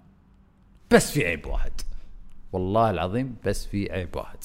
بس 0.92 1.12
في 1.12 1.26
عيب 1.26 1.46
واحد. 1.46 1.72
والله 2.54 2.90
العظيم 2.90 3.36
بس 3.46 3.66
في 3.66 3.92
عيب 3.92 4.16
واحد. 4.16 4.38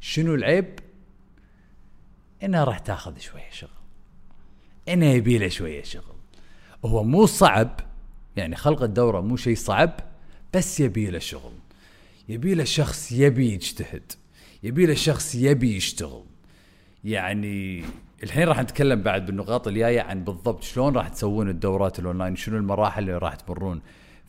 شنو 0.00 0.34
العيب؟ 0.34 0.78
انها 2.42 2.64
راح 2.64 2.78
تاخذ 2.78 3.18
شوية 3.18 3.50
شغل. 3.50 3.70
انها 4.88 5.12
يبي 5.12 5.38
له 5.38 5.48
شوية 5.48 5.82
شغل. 5.82 6.14
هو 6.84 7.04
مو 7.04 7.26
صعب 7.26 7.80
يعني 8.36 8.56
خلق 8.56 8.82
الدورة 8.82 9.20
مو 9.20 9.36
شيء 9.36 9.56
صعب 9.56 10.00
بس 10.54 10.80
يبي 10.80 11.10
له 11.10 11.18
شغل. 11.18 11.52
يبي 12.28 12.54
له 12.54 12.64
شخص 12.64 13.12
يبي 13.12 13.52
يجتهد 13.52 14.12
يبي 14.62 14.86
له 14.86 14.94
شخص 14.94 15.34
يبي 15.34 15.76
يشتغل. 15.76 16.24
يعني 17.04 17.84
الحين 18.22 18.48
راح 18.48 18.60
نتكلم 18.60 19.02
بعد 19.02 19.26
بالنقاط 19.26 19.68
الجاية 19.68 20.00
عن 20.00 20.24
بالضبط 20.24 20.62
شلون 20.62 20.96
راح 20.96 21.08
تسوون 21.08 21.48
الدورات 21.48 21.98
الأونلاين 21.98 22.36
شنو 22.36 22.56
المراحل 22.56 23.02
اللي 23.02 23.18
راح 23.18 23.34
تمرون. 23.34 23.80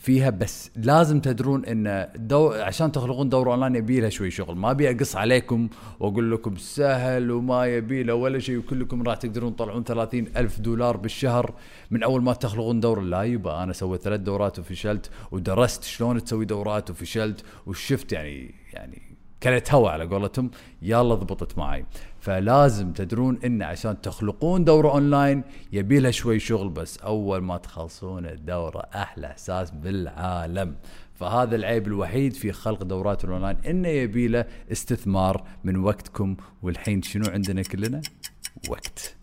فيها 0.06 0.30
بس 0.30 0.72
لازم 0.76 1.20
تدرون 1.20 1.66
إن 1.66 2.08
دو 2.16 2.52
عشان 2.52 2.92
تخلقون 2.92 3.30
دورة 3.30 3.52
أونلاين 3.52 3.76
يبي 3.76 4.00
لها 4.00 4.10
شوي 4.10 4.32
شغل. 4.32 4.56
ما 4.56 4.72
أبي 4.72 4.92
أقص 4.92 5.16
عليكم 5.16 5.70
وأقول 6.00 6.32
لكم 6.32 6.56
سهل 6.56 7.32
وما 7.32 7.66
يبي 7.66 8.04
له 8.04 8.14
ولا 8.14 8.40
شيء 8.40 8.58
وكلكم 8.58 9.04
راح 9.04 9.16
تقدرون 9.16 9.56
تطلعون 9.56 9.84
30 9.84 10.26
ألف 10.38 10.60
دولار 10.60 10.98
بالشهر 10.98 11.54
من 11.92 12.04
أول 12.04 12.24
ما 12.24 12.34
تخلقون 12.34 12.80
دورة. 12.80 13.02
لا 13.02 13.24
يبا 13.24 13.64
أنا 13.64 13.74
سويت 13.74 14.02
ثلاث 14.02 14.20
دورات 14.20 14.60
وفشلت 14.60 15.10
ودرست 15.32 15.84
شلون 15.84 16.24
تسوي 16.24 16.46
دورات 16.46 16.90
وفشلت 16.90 17.44
وشفت 17.66 18.12
يعني 18.12 18.56
يعني 18.74 19.15
كانت 19.42 19.74
هوا 19.74 19.90
على 19.90 20.06
قولتهم 20.06 20.52
يلا 20.82 21.16
ضبطت 21.16 21.58
معي. 21.58 21.86
فلازم 22.20 22.94
تدرون 22.94 23.40
إن 23.46 23.62
عشان 23.62 24.02
تخلقون 24.02 24.64
دورة 24.64 24.92
أونلاين 24.92 25.44
يبي 25.72 26.00
لها 26.00 26.12
شوي 26.12 26.40
شغل 26.40 26.70
بس 26.70 26.98
أول 26.98 27.42
ما 27.42 27.58
تخلصون 27.58 28.26
الدورة 28.26 28.80
أحلى 28.96 29.28
إحساس 29.28 29.72
بالعالم. 29.72 30.76
فهذا 31.14 31.56
العيب 31.56 31.88
الوحيد 31.88 32.34
في 32.34 32.52
خلق 32.52 32.84
دورات 32.84 33.26
الأونلاين 33.26 33.58
إنه 33.58 33.88
يبي 33.88 34.28
له 34.28 34.46
استثمار 34.72 35.44
من 35.64 35.78
وقتكم. 35.78 36.36
والحين 36.62 37.02
شنو 37.02 37.26
عندنا 37.28 37.62
كلنا؟ 37.62 38.02
وقت. 38.70 39.16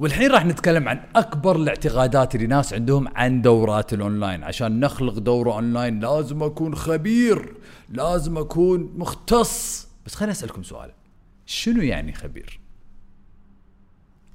والحين 0.00 0.30
راح 0.30 0.44
نتكلم 0.44 0.88
عن 0.88 1.00
أكبر 1.16 1.56
الاعتقادات 1.56 2.34
اللي 2.34 2.46
ناس 2.46 2.74
عندهم 2.74 3.08
عن 3.08 3.42
دورات 3.42 3.92
الأونلاين. 3.92 4.44
عشان 4.44 4.80
نخلق 4.80 5.18
دورة 5.18 5.52
أونلاين 5.52 6.00
لازم 6.00 6.42
أكون 6.42 6.74
خبير 6.74 7.54
لازم 7.88 8.38
أكون 8.38 8.92
مختص. 8.96 9.88
بس 10.06 10.14
خليني 10.14 10.32
أسألكم 10.32 10.62
سؤال. 10.62 10.90
شنو 11.46 11.82
يعني 11.82 12.12
خبير؟ 12.12 12.60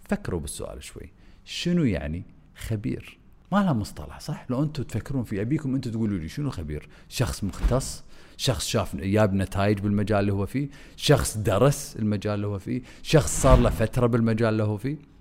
فكروا 0.10 0.40
بالسؤال 0.40 0.84
شوي. 0.84 1.12
شنو 1.46 1.84
يعني 1.84 2.24
خبير؟ 2.56 3.18
ما 3.52 3.58
لها 3.58 3.74
مصطلح 3.74 4.20
صح؟ 4.20 4.46
لو 4.50 4.64
أنتم 4.64 4.84
تفكرون 4.84 5.24
فيه 5.24 5.42
أبيكم 5.42 5.76
أنتم 5.76 5.92
تقولوا 5.92 6.18
لي 6.18 6.30
شنو 6.30 6.50
خبير؟ 6.50 6.90
شخص 7.10 7.44
مختص 7.44 8.04
شخص 8.38 8.68
شاف 8.68 8.96
جاب 8.96 9.34
نتائج 9.34 9.80
بالمجال 9.80 10.20
اللي 10.20 10.34
هو 10.34 10.46
فيه 10.46 10.70
شخص 10.96 11.38
درس 11.38 11.96
المجال 12.00 12.34
اللي 12.34 12.48
هو 12.48 12.60
فيه 12.60 12.82
شخص 13.04 13.42
صار 13.42 13.60
له 13.60 13.70
فترة 13.70 14.08
بالمجال 14.08 14.50
اللي 14.50 14.64
هو 14.64 14.78
فيه. 14.78 15.15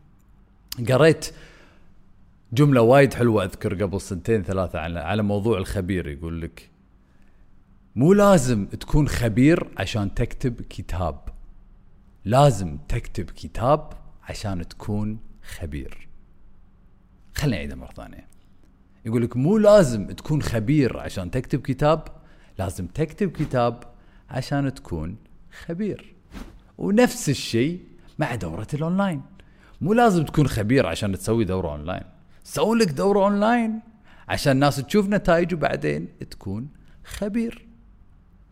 قريت 0.89 1.33
جملة 2.53 2.81
وايد 2.83 3.15
حلوة 3.15 3.45
أذكر 3.45 3.83
قبل 3.83 4.01
سنتين 4.01 4.43
ثلاثة 4.43 4.79
على 4.79 5.01
على 5.01 5.23
موضوع 5.23 5.59
الخبير 5.59 6.09
يقول 6.09 6.41
لك 6.43 6.71
مو 7.97 8.13
لازم 8.13 8.67
تكون 8.67 9.09
خبير 9.09 9.69
عشان 9.79 10.15
تكتب 10.15 10.63
كتاب. 10.63 11.21
لازم 12.25 12.79
تكتب 12.89 13.31
كتاب 13.31 13.93
عشان 14.23 14.69
تكون 14.69 15.19
خبير. 15.59 16.09
خليني 17.35 17.57
أعيدها 17.57 17.77
مرة 17.77 17.93
ثانية. 17.93 18.27
يقول 19.05 19.23
لك 19.23 19.37
مو 19.37 19.59
لازم 19.59 20.07
تكون 20.07 20.43
خبير 20.43 21.01
عشان 21.01 21.31
تكتب 21.31 21.61
كتاب. 21.61 22.09
لازم 22.59 22.87
تكتب 22.87 23.31
كتاب 23.31 23.85
عشان 24.31 24.75
تكون 24.75 25.17
خبير. 25.67 26.15
ونفس 26.79 27.29
الشيء 27.29 27.81
مع 28.19 28.35
دورة 28.35 28.69
الأونلاين. 28.75 29.23
مو 29.85 29.93
لازم 29.93 30.25
تكون 30.25 30.47
خبير 30.47 30.87
عشان 30.87 31.13
تسوي 31.19 31.45
دورة 31.45 31.69
أونلاين. 31.69 32.03
سوي 32.45 32.79
لك 32.79 32.91
دورة 32.91 33.25
أونلاين 33.25 33.81
عشان 34.29 34.53
الناس 34.53 34.77
تشوف 34.77 35.09
نتائج 35.09 35.55
وبعدين 35.55 36.09
تكون 36.31 36.69
خبير. 37.05 37.67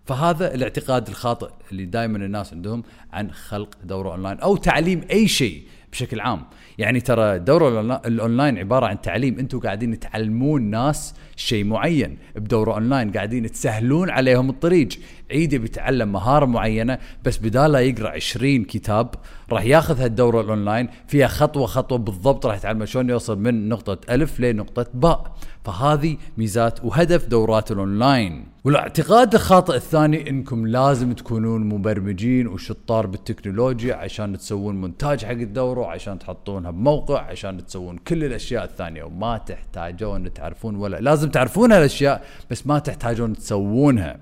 فهذا 0.04 0.54
الاعتقاد 0.54 1.08
الخاطئ 1.08 1.50
اللي 1.72 1.84
دائما 1.84 2.18
الناس 2.18 2.52
عندهم 2.52 2.82
عن 3.12 3.30
خلق 3.30 3.68
دورة 3.84 4.10
أونلاين 4.10 4.40
أو 4.40 4.56
تعليم 4.56 5.00
أي 5.10 5.28
شيء 5.28 5.62
بشكل 5.92 6.20
عام. 6.20 6.42
يعني 6.78 7.00
ترى 7.00 7.36
الدوره 7.36 7.80
الأونلاين 8.06 8.58
عبارة 8.58 8.86
عن 8.86 9.00
تعليم. 9.00 9.38
أنتم 9.38 9.60
قاعدين 9.60 10.00
تعلمون 10.00 10.62
ناس 10.62 11.14
شيء 11.36 11.64
معين. 11.64 12.18
بدورة 12.36 12.74
أونلاين 12.74 13.12
قاعدين 13.12 13.50
تسهلون 13.50 14.10
عليهم 14.10 14.50
الطريق. 14.50 14.88
عيد 15.32 15.54
بيتعلم 15.54 16.12
مهارة 16.12 16.46
معينة 16.46 16.98
بس 17.24 17.38
بدال 17.38 17.72
لا 17.72 17.80
يقرأ 17.80 18.08
20 18.08 18.64
كتاب 18.64 19.14
راح 19.52 19.64
ياخذ 19.64 20.00
هالدورة 20.00 20.40
الأونلاين 20.40 20.88
فيها 21.08 21.26
خطوة 21.26 21.66
خطوة 21.66 21.98
بالضبط 21.98 22.46
راح 22.46 22.56
يتعلم 22.56 22.84
شلون 22.84 23.10
يوصل 23.10 23.38
من 23.38 23.68
نقطة 23.68 23.98
ألف 24.10 24.40
لنقطه 24.40 24.86
باء. 24.94 25.34
فهذه 25.64 26.16
ميزات 26.38 26.84
وهدف 26.84 27.26
دورات 27.26 27.72
الأونلاين. 27.72 28.44
والاعتقاد 28.64 29.34
الخاطئ 29.34 29.74
الثاني 29.76 30.30
إنكم 30.30 30.66
لازم 30.66 31.12
تكونون 31.12 31.68
مبرمجين 31.68 32.46
وشطار 32.46 33.06
بالتكنولوجيا 33.06 33.94
عشان 33.94 34.38
تسوون 34.38 34.80
مونتاج 34.80 35.24
حق 35.24 35.30
الدورة 35.30 35.86
عشان 35.86 36.18
تحطونها 36.18 36.70
بموقع 36.70 37.20
عشان 37.20 37.66
تسوون 37.66 37.96
كل 37.96 38.24
الأشياء 38.24 38.64
الثانية. 38.64 39.02
وما 39.02 39.38
تحتاجون 39.38 40.32
تعرفون 40.32 40.76
ولا 40.76 40.96
لازم 40.96 41.30
تعرفون 41.30 41.72
هالأشياء 41.72 42.24
بس 42.50 42.66
ما 42.66 42.78
تحتاجون 42.78 43.36
تسوونها. 43.36 44.16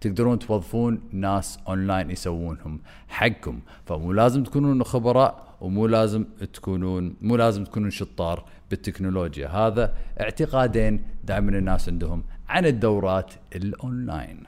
تقدرون 0.00 0.38
توظفون 0.38 1.00
ناس 1.12 1.58
اونلاين 1.68 2.10
يسوونهم 2.10 2.80
حقكم. 3.08 3.60
فمو 3.86 4.12
لازم 4.12 4.42
تكونون 4.42 4.84
خبراء 4.84 5.56
ومو 5.60 5.86
لازم 5.86 6.24
تكونون 6.52 7.16
مو 7.20 7.36
لازم 7.36 7.64
تكونون 7.64 7.90
شطار 7.90 8.44
بالتكنولوجيا. 8.70 9.48
هذا 9.48 9.94
اعتقادين 10.20 11.04
دائما 11.24 11.58
الناس 11.58 11.88
عندهم 11.88 12.22
عن 12.48 12.66
الدورات 12.66 13.32
الاونلاين 13.56 14.42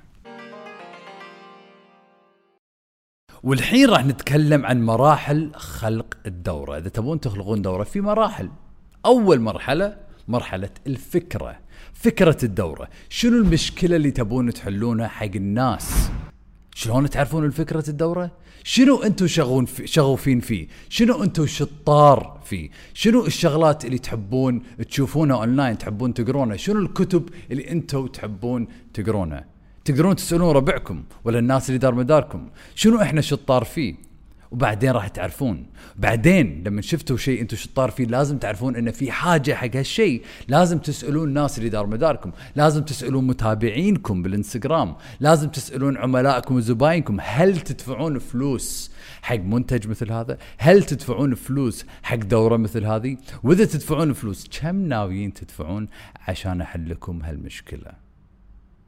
والحين 3.42 3.90
راح 3.90 4.06
نتكلم 4.06 4.66
عن 4.66 4.82
مراحل 4.82 5.52
خلق 5.54 6.16
الدورة. 6.26 6.78
إذا 6.78 6.88
تبون 6.88 7.20
تخلقون 7.20 7.62
دورة 7.62 7.84
في 7.84 8.00
مراحل. 8.00 8.50
أول 9.06 9.40
مرحلة 9.40 9.96
مرحلة 10.28 10.70
الفكرة. 10.86 11.56
فكرة 12.00 12.36
الدورة. 12.42 12.88
شنو 13.08 13.36
المشكلة 13.36 13.96
اللي 13.96 14.10
تبون 14.10 14.52
تحلونها 14.52 15.08
حق 15.08 15.30
الناس؟ 15.36 16.10
شلون 16.74 17.10
تعرفون 17.10 17.44
الفكرة 17.44 17.84
الدورة؟ 17.88 18.30
شنو 18.64 19.02
أنتم 19.02 19.26
شغون 19.26 19.64
في 19.64 19.86
شغوفين 19.86 20.40
فيه؟ 20.40 20.68
شنو 20.88 21.22
أنتم 21.24 21.46
شطار 21.46 22.40
فيه؟ 22.44 22.70
شنو 22.94 23.26
الشغلات 23.26 23.84
اللي 23.84 23.98
تحبون 23.98 24.62
تشوفونها 24.88 25.36
اونلاين 25.36 25.78
تحبون 25.78 26.14
تقرونها؟ 26.14 26.56
شنو 26.56 26.80
الكتب 26.80 27.28
اللي 27.50 27.70
أنتم 27.70 28.06
تحبون 28.06 28.68
تقرونها؟ 28.94 29.44
تقدرون 29.84 30.16
تسألون 30.16 30.56
ربعكم 30.56 31.04
ولا 31.24 31.38
الناس 31.38 31.68
اللي 31.68 31.78
دار 31.78 31.94
مداركم. 31.94 32.48
شنو 32.74 33.00
إحنا 33.02 33.20
شطار 33.20 33.64
فيه؟ 33.64 34.07
وبعدين 34.50 34.90
راح 34.90 35.08
تعرفون. 35.08 35.66
بعدين 35.96 36.62
لما 36.66 36.82
شفتوا 36.82 37.16
شيء 37.16 37.40
أنتم 37.40 37.56
شطار 37.56 37.90
فيه 37.90 38.04
لازم 38.04 38.38
تعرفون 38.38 38.76
ان 38.76 38.90
في 38.90 39.10
حاجة 39.10 39.54
حق 39.54 39.76
هالشيء. 39.76 40.22
لازم 40.48 40.78
تسألون 40.78 41.28
الناس 41.28 41.58
اللي 41.58 41.68
دار 41.68 41.86
مداركم. 41.86 42.32
لازم 42.56 42.82
تسألون 42.82 43.26
متابعينكم 43.26 44.22
بالإنستغرام. 44.22 44.96
لازم 45.20 45.48
تسألون 45.48 45.96
عملائكم 45.96 46.56
وزباينكم. 46.56 47.16
هل 47.20 47.60
تدفعون 47.60 48.18
فلوس 48.18 48.90
حق 49.22 49.36
منتج 49.36 49.88
مثل 49.88 50.12
هذا؟ 50.12 50.38
هل 50.58 50.82
تدفعون 50.82 51.34
فلوس 51.34 51.84
حق 52.02 52.16
دورة 52.16 52.56
مثل 52.56 52.84
هذه؟ 52.84 53.16
وإذا 53.42 53.64
تدفعون 53.64 54.12
فلوس 54.12 54.48
كم 54.60 54.76
ناويين 54.76 55.32
تدفعون 55.32 55.88
عشان 56.28 56.60
أحل 56.60 56.90
لكم 56.90 57.22
هالمشكلة؟ 57.22 57.92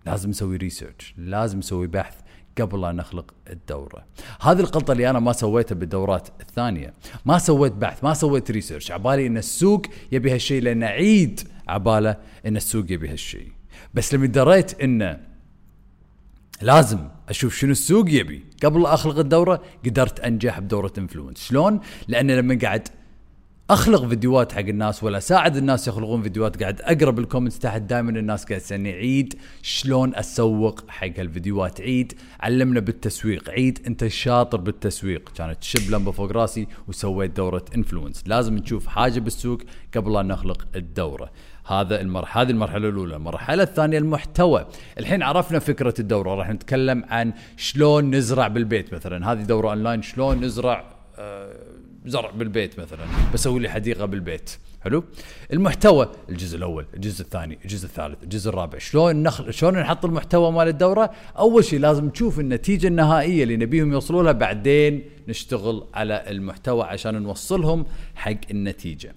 لازم 0.07 0.31
نسوي 0.31 0.57
research 0.56 1.14
لازم 1.19 1.59
نسوي 1.59 1.87
بحث. 1.87 2.14
قبل 2.61 2.80
لا 2.80 2.92
نخلق 2.92 3.35
الدورة. 3.50 4.04
هذه 4.40 4.61
الغلطه 4.61 4.92
اللي 4.92 5.11
أنا 5.11 5.19
ما 5.19 5.33
سويتها 5.33 5.75
بالدورات 5.75 6.28
الثانية. 6.40 6.95
ما 7.26 7.38
سويت 7.38 7.73
بحث 7.73 8.04
ما 8.04 8.14
سويت 8.14 8.50
research 8.50 8.90
عبالي 8.90 9.26
إن 9.26 9.37
السوق 9.37 9.83
يبي 10.12 10.35
هالشيء 10.35 10.62
لأن 10.62 10.83
عيد 10.85 11.40
عباله 11.69 12.16
إن 12.47 12.57
السوق 12.57 12.85
يبي 12.92 13.09
هالشيء 13.09 13.52
بس 13.95 14.14
لما 14.14 14.26
دريت 14.26 14.80
إنه 14.80 15.21
لازم 16.62 17.09
أشوف 17.28 17.57
شنو 17.57 17.73
السوق 17.73 18.11
يبي 18.11 18.45
قبل 18.64 18.87
أخلق 18.87 19.19
الدورة 19.19 19.62
قدرت 19.85 20.21
أنجح 20.21 20.61
بدورة 20.61 20.92
Influence 20.99 21.44
شلون؟ 21.45 21.80
لأن 22.09 22.30
لما 22.30 22.59
قاعد 22.62 22.88
أخلق 23.70 24.06
فيديوهات 24.06 24.52
حق 24.52 24.58
الناس 24.58 25.04
ولا 25.04 25.18
أساعد 25.18 25.56
الناس 25.56 25.88
يخلقون 25.88 26.22
فيديوهات 26.22 26.62
قاعد 26.62 26.80
أقرأ 26.80 27.10
بال 27.11 27.20
comments 27.20 27.59
تحت. 27.58 27.82
دائما 27.82 28.10
الناس 28.10 28.44
قاعد 28.44 28.60
تسألني 28.60 28.92
عيد 28.92 29.34
شلون 29.62 30.14
أسوق 30.14 30.90
حق 30.90 31.18
هالفيديوهات؟ 31.18 31.80
عيد 31.80 32.12
علمنا 32.40 32.80
بالتسويق. 32.80 33.50
عيد 33.50 33.78
أنت 33.86 34.06
شاطر 34.06 34.58
بالتسويق. 34.58 35.32
كانت 35.36 35.58
تشب 35.60 35.90
لمبة 35.90 36.10
فوق 36.10 36.32
راسي 36.32 36.66
وسويت 36.88 37.36
دورة 37.36 37.64
Influence 37.76 38.23
لازم 38.26 38.54
نشوف 38.54 38.86
حاجة 38.86 39.20
بالسوق 39.20 39.60
قبل 39.96 40.12
لا 40.12 40.22
نخلق 40.22 40.66
الدورة. 40.76 41.30
هذا 41.66 42.00
المرحله 42.00 42.42
هذه 42.42 42.50
المرحلة 42.50 42.88
الأولى. 42.88 43.16
المرحلة 43.16 43.62
الثانية 43.62 43.98
المحتوى. 43.98 44.66
الحين 44.98 45.22
عرفنا 45.22 45.58
فكرة 45.58 45.94
الدورة. 45.98 46.34
راح 46.34 46.50
نتكلم 46.50 47.04
عن 47.08 47.32
شلون 47.56 48.14
نزرع 48.14 48.48
بالبيت 48.48 48.94
مثلا. 48.94 49.32
هذه 49.32 49.42
دورة 49.42 49.68
اونلاين 49.68 50.02
شلون 50.02 50.40
نزرع 50.40 50.84
آه 51.18 51.69
زرع 52.07 52.30
بالبيت 52.30 52.80
مثلا 52.80 53.07
بسوي 53.35 53.61
لي 53.61 53.69
حديقة 53.69 54.04
بالبيت. 54.04 54.50
حلو؟ 54.80 55.04
المحتوى 55.52 56.09
الجزء 56.28 56.57
الأول 56.57 56.87
الجزء 56.95 57.23
الثاني 57.25 57.59
الجزء 57.64 57.87
الثالث 57.87 58.23
الجزء 58.23 58.50
الرابع. 58.50 58.78
شلون 58.78 59.23
نخل 59.23 59.54
شلون 59.54 59.78
نحط 59.78 60.04
المحتوى 60.04 60.52
مال 60.52 60.69
الدورة؟ 60.69 61.11
أول 61.38 61.64
شيء 61.64 61.80
لازم 61.80 62.04
نشوف 62.04 62.40
النتيجة 62.40 62.87
النهائية 62.87 63.42
اللي 63.42 63.57
نبيهم 63.57 63.92
يوصلوا 63.92 64.23
لها 64.23 64.33
بعدين 64.33 65.02
نشتغل 65.28 65.85
على 65.95 66.30
المحتوى 66.30 66.85
عشان 66.85 67.23
نوصلهم 67.23 67.87
حق 68.14 68.37
النتيجة. 68.50 69.14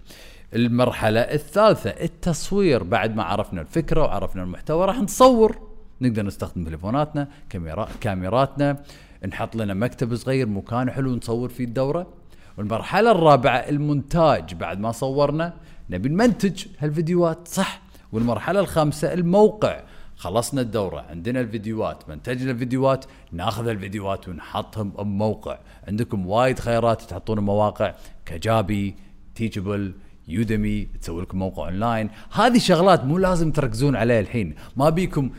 المرحلة 0.56 1.20
الثالثة 1.20 1.90
التصوير. 1.90 2.84
بعد 2.84 3.16
ما 3.16 3.24
عرفنا 3.24 3.62
الفكرة 3.62 4.02
وعرفنا 4.02 4.44
المحتوى 4.44 4.86
راح 4.86 5.00
نصور. 5.00 5.58
نقدر 6.02 6.26
نستخدم 6.26 6.66
تليفوناتنا 6.66 7.28
كاميرا 7.50 7.90
كاميراتنا. 8.02 8.84
نحط 9.28 9.56
لنا 9.56 9.74
مكتب 9.74 10.16
صغير 10.16 10.48
مكان 10.48 10.92
حلو 10.92 11.16
نصور 11.16 11.50
فيه 11.50 11.64
الدورة. 11.64 12.23
والمرحلة 12.58 13.12
الرابعة 13.12 13.58
المونتاج. 13.58 14.54
بعد 14.54 14.80
ما 14.80 14.92
صورنا 14.92 15.54
نبي 15.90 16.10
نمنتج 16.10 16.66
هالفيديوهات. 16.80 17.48
صح. 17.48 17.82
والمرحلة 18.12 18.60
الخامسة 18.60 19.14
الموقع. 19.14 19.84
خلصنا 20.16 20.62
الدورة 20.62 21.06
عندنا 21.10 21.40
الفيديوهات. 21.40 22.10
منتجنا 22.10 22.52
الفيديوهات 22.52 23.06
ناخذ 23.32 23.68
الفيديوهات 23.68 24.30
ونحطهم 24.30 24.90
بموقع. 24.90 25.58
عندكم 25.88 26.28
وايد 26.28 26.60
خيارات 26.60 27.02
تحطون 27.02 27.40
مواقع 27.40 27.94
Kajabi 28.26 28.96
Teachable 29.36 29.94
Udemy 30.28 30.88
تسوي 31.02 31.22
لكم 31.22 31.40
موقع 31.40 31.66
اونلاين 31.66 32.10
هذه 32.32 32.58
شغلات 32.58 33.06
مو 33.06 33.18
لازم 33.18 33.52
تركزون 33.52 33.96
عليها 33.96 34.20
الحين. 34.20 34.56
ما 34.76 34.90
بيكم 34.90 35.30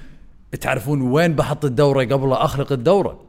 تعرفون 0.60 1.02
وين 1.02 1.34
بحط 1.34 1.64
الدورة 1.64 2.04
قبل 2.04 2.32
أخلق 2.32 2.72
الدورة. 2.72 3.20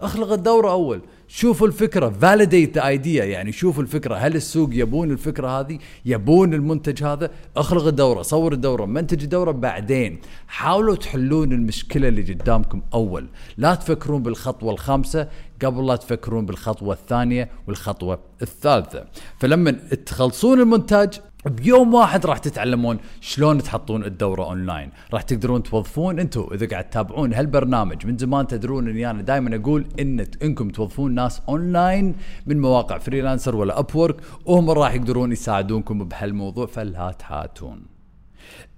أخلق 0.00 0.32
الدورة 0.32 0.70
أول. 0.70 1.00
شوفوا 1.32 1.66
الفكرة 1.66 2.08
validate 2.08 2.74
the 2.74 2.86
idea 2.86 3.24
يعني 3.24 3.52
شوفوا 3.52 3.82
الفكرة 3.82 4.14
هل 4.14 4.36
السوق 4.36 4.70
يبون 4.72 5.10
الفكرة 5.10 5.60
هذه؟ 5.60 5.78
يبون 6.04 6.54
المنتج 6.54 7.04
هذا؟ 7.04 7.30
اخلق 7.56 7.86
الدورة 7.86 8.22
صور 8.22 8.52
الدورة. 8.52 8.86
منتج 8.86 9.22
الدورة 9.22 9.50
بعدين. 9.50 10.20
حاولوا 10.48 10.96
تحلون 10.96 11.52
المشكلة 11.52 12.08
اللي 12.08 12.22
قدامكم 12.22 12.82
أول. 12.94 13.26
لا 13.56 13.74
تفكرون 13.74 14.22
بالخطوة 14.22 14.72
الخامسة. 14.72 15.28
قبل 15.64 15.86
لا 15.86 15.96
تفكرون 15.96 16.46
بالخطوة 16.46 16.94
الثانية 16.94 17.50
والخطوة 17.66 18.18
الثالثة. 18.42 19.04
فلما 19.38 19.70
تخلصون 20.06 20.60
المونتاج 20.60 21.20
بيوم 21.46 21.94
واحد 21.94 22.26
راح 22.26 22.38
تتعلمون 22.38 22.98
شلون 23.20 23.62
تحطون 23.62 24.04
الدورة 24.04 24.44
أونلاين. 24.44 24.90
راح 25.12 25.22
تقدرون 25.22 25.62
توظفون 25.62 26.20
أنتم 26.20 26.46
إذا 26.52 26.66
قاعد 26.66 26.90
تتابعون 26.90 27.34
هالبرنامج. 27.34 28.06
من 28.06 28.18
زمان 28.18 28.46
تدرون 28.46 28.88
إني 28.88 29.10
أنا 29.10 29.22
دائما 29.22 29.56
أقول 29.56 29.86
إن 30.00 30.26
إنكم 30.42 30.68
توظفون 30.68 31.14
ناس 31.14 31.42
أونلاين 31.48 32.14
من 32.46 32.60
مواقع 32.60 32.98
Freelancer 32.98 33.56
ولا 33.56 33.78
Upwork 33.78 34.16
وهم 34.46 34.70
راح 34.70 34.94
يقدرون 34.94 35.32
يساعدونكم 35.32 36.08
بهالموضوع 36.08 36.66
فلا 36.66 37.12
تهاتون 37.18 37.99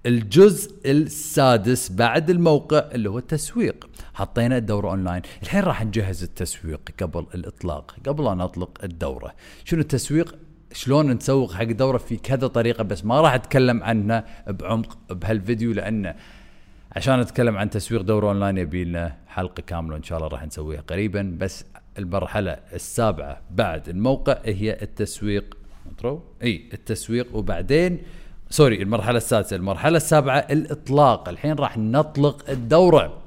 الجزء 0.06 0.90
السادس 0.90 1.92
بعد 1.92 2.30
الموقع 2.30 2.78
اللي 2.78 3.10
هو 3.10 3.18
التسويق. 3.18 3.88
حطينا 4.14 4.56
الدورة 4.56 4.90
أونلاين. 4.90 5.22
الحين 5.42 5.60
راح 5.60 5.84
نجهز 5.84 6.22
التسويق 6.22 6.80
قبل 7.02 7.26
الإطلاق 7.34 7.96
قبل 8.06 8.26
أن 8.26 8.36
نطلق 8.36 8.78
الدورة. 8.84 9.34
شنو 9.64 9.80
التسويق؟ 9.80 10.34
شلون 10.72 11.12
نسوق 11.12 11.52
حق 11.52 11.62
الدورة 11.62 11.98
في 11.98 12.16
كذا 12.16 12.46
طريقة؟ 12.46 12.84
بس 12.84 13.04
ما 13.04 13.20
راح 13.20 13.34
أتكلم 13.34 13.82
عنها 13.82 14.24
بعمق 14.46 14.98
بهالفيديو 15.12 15.72
لأنه 15.72 16.14
عشان 16.96 17.20
نتكلم 17.20 17.56
عن 17.56 17.70
تسويق 17.70 18.00
دورة 18.02 18.28
أونلاين 18.28 18.58
يبي 18.58 18.84
لنا 18.84 19.16
حلقة 19.26 19.60
كاملة 19.60 19.96
ان 19.96 20.02
شاء 20.02 20.18
الله 20.18 20.28
راح 20.28 20.46
نسويها 20.46 20.80
قريبا. 20.80 21.36
بس 21.38 21.64
المرحلة 21.98 22.52
السابعة 22.72 23.40
بعد 23.50 23.88
الموقع 23.88 24.38
هي 24.44 24.82
التسويق. 24.82 25.56
إي 26.42 26.68
التسويق. 26.72 27.36
وبعدين 27.36 27.98
sorry 28.52 28.82
المرحلة 28.82 29.16
السادسة. 29.16 29.56
المرحلة 29.56 29.96
السابعة 29.96 30.38
الإطلاق. 30.38 31.28
الحين 31.28 31.54
راح 31.54 31.78
نطلق 31.78 32.50
الدورة. 32.50 33.18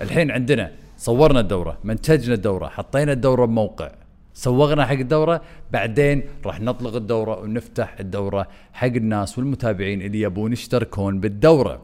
الحين 0.00 0.30
عندنا 0.30 0.72
صورنا 0.98 1.40
الدورة 1.40 1.78
منتجنا 1.84 2.34
الدورة 2.34 2.68
حطينا 2.68 3.12
الدورة 3.12 3.44
بموقع. 3.44 3.92
سوقنا 4.34 4.86
حق 4.86 4.92
الدورة 4.92 5.42
بعدين 5.70 6.22
راح 6.46 6.60
نطلق 6.60 6.94
الدورة 6.94 7.40
ونفتح 7.40 7.96
الدورة 8.00 8.48
حق 8.72 8.86
الناس 8.86 9.38
والمتابعين 9.38 10.02
اللي 10.02 10.20
يبون 10.20 10.52
يشتركون 10.52 11.20
بالدورة. 11.20 11.82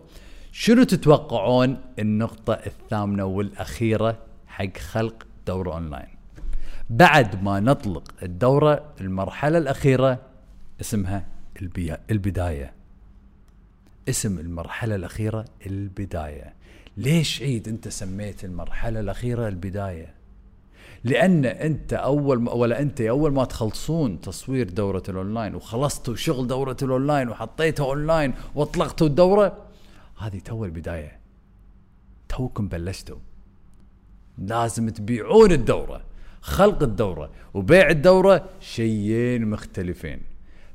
شنو 0.53 0.83
تتوقعون 0.83 1.77
النقطة 1.99 2.53
الثامنة 2.53 3.25
والأخيرة 3.25 4.19
حق 4.47 4.77
خلق 4.79 5.27
دورة 5.47 5.73
أونلاين؟ 5.75 6.09
بعد 6.91 7.43
ما 7.43 7.61
نطلق 7.61 8.05
الدورة 8.23 8.83
المرحلة 9.01 9.59
الأخيرة 9.59 10.19
اسمها 10.81 11.38
البداية. 12.11 12.73
اسم 14.09 14.39
المرحلة 14.39 14.95
الأخيرة 14.95 15.45
البداية. 15.67 16.55
ليش 16.97 17.43
عيد 17.43 17.69
أنت 17.69 17.89
سميت 17.89 18.45
المرحلة 18.45 19.01
الأخيرة 19.01 19.49
البداية؟ 19.49 20.15
لأن 21.05 21.45
أنت 21.45 21.93
أول 21.93 22.41
ما 22.41 22.53
ولا 22.53 22.83
أنت 22.83 23.01
أول 23.01 23.33
ما 23.33 23.45
تخلصون 23.45 24.21
تصوير 24.21 24.71
دورة 24.71 25.03
الأونلاين 25.09 25.55
وخلصتوا 25.55 26.15
شغل 26.15 26.47
دورة 26.47 26.77
الأونلاين 26.83 27.29
وحطيتها 27.29 27.87
أونلاين 27.87 28.35
وأطلقتوا 28.55 29.07
الدورة 29.07 29.67
هذه 30.19 30.39
تو 30.39 30.65
البداية. 30.65 31.19
توكم 32.29 32.69
بلشتوا. 32.69 33.19
لازم 34.39 34.89
تبيعون 34.89 35.53
الدورة 35.53 36.05
خلق 36.41 36.83
الدورة 36.83 37.31
وبيع 37.55 37.91
الدورة 37.91 38.49
شيئين 38.61 39.51
مختلفين. 39.51 40.28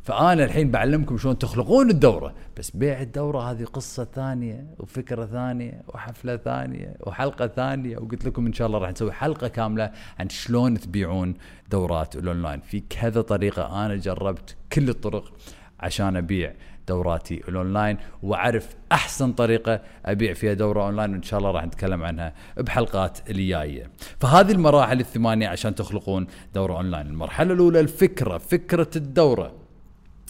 فأنا 0.03 0.43
الحين 0.43 0.71
بعلمكم 0.71 1.17
شلون 1.17 1.37
تخلقون 1.37 1.89
الدورة 1.89 2.33
بس 2.57 2.71
بيع 2.71 3.01
الدورة 3.01 3.51
هذه 3.51 3.63
قصة 3.63 4.07
ثانية 4.15 4.65
وفكرة 4.79 5.25
ثانية 5.25 5.81
وحفلة 5.87 6.37
ثانية 6.37 6.95
وحلقة 6.99 7.47
ثانية 7.47 7.97
وقلت 7.97 8.25
لكم 8.25 8.45
إن 8.45 8.53
شاء 8.53 8.67
الله 8.67 8.79
راح 8.79 8.89
نسوي 8.89 9.11
حلقة 9.11 9.47
كاملة 9.47 9.91
عن 10.19 10.29
شلون 10.29 10.79
تبيعون 10.79 11.33
دورات 11.71 12.15
الأونلاين 12.15 12.59
في 12.59 12.83
كذا 12.89 13.21
طريقة 13.21 13.85
أنا 13.85 13.95
جربت 13.95 14.55
كل 14.73 14.89
الطرق 14.89 15.33
عشان 15.79 16.17
أبيع 16.17 16.53
دوراتي 16.87 17.41
الأونلاين 17.47 17.97
وأعرف 18.23 18.75
أحسن 18.91 19.33
طريقة 19.33 19.81
أبيع 20.05 20.33
فيها 20.33 20.53
دورة 20.53 20.83
أونلاين 20.83 21.11
وإن 21.11 21.23
شاء 21.23 21.39
الله 21.39 21.51
راح 21.51 21.65
نتكلم 21.65 22.03
عنها 22.03 22.33
بحلقات 22.57 23.29
اللي 23.29 23.47
جاية. 23.47 23.89
فهذه 24.19 24.51
المراحل 24.51 24.99
الثمانية 24.99 25.47
عشان 25.47 25.75
تخلقون 25.75 26.27
دورة 26.55 26.77
أونلاين، 26.77 27.07
المرحلة 27.07 27.53
الأولى 27.53 27.79
الفكرة، 27.79 28.37
فكرة 28.37 28.89
الدورة. 28.95 29.62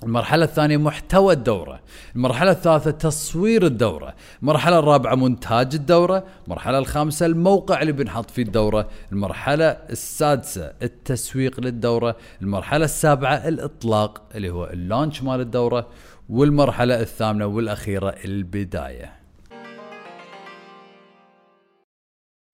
المرحلة 0.04 0.46
الثانية 0.46 0.78
محتوى 0.78 1.34
الدورة 1.34 1.80
المرحلة 2.16 2.52
الثالثة 2.52 2.92
تصوير 2.92 3.66
الدورة 3.66 4.14
المرحلة 4.42 4.80
الرابعة 4.80 5.16
مونتاج 5.16 5.76
الدورة 5.76 6.24
المرحلة 6.46 6.78
الخامسة 6.78 7.26
الموقع 7.26 7.82
اللي 7.82 7.92
بنحط 7.92 8.32
فيه 8.32 8.44
الدورة 8.44 8.88
المرحلة 9.12 9.66
السادسة 9.66 10.74
التسويق 10.82 11.60
للدورة 11.60 12.16
المرحلة 12.42 12.86
السابعة 12.86 13.48
الإطلاق 13.48 14.22
اللي 14.36 14.50
هو 14.50 14.66
ال 14.66 14.74
launch 14.74 15.24
مال 15.24 15.42
الدورة 15.42 15.88
والمرحلة 16.30 17.02
الثامنة 17.02 17.46
والأخيرة 17.46 18.10
البداية. 18.26 19.14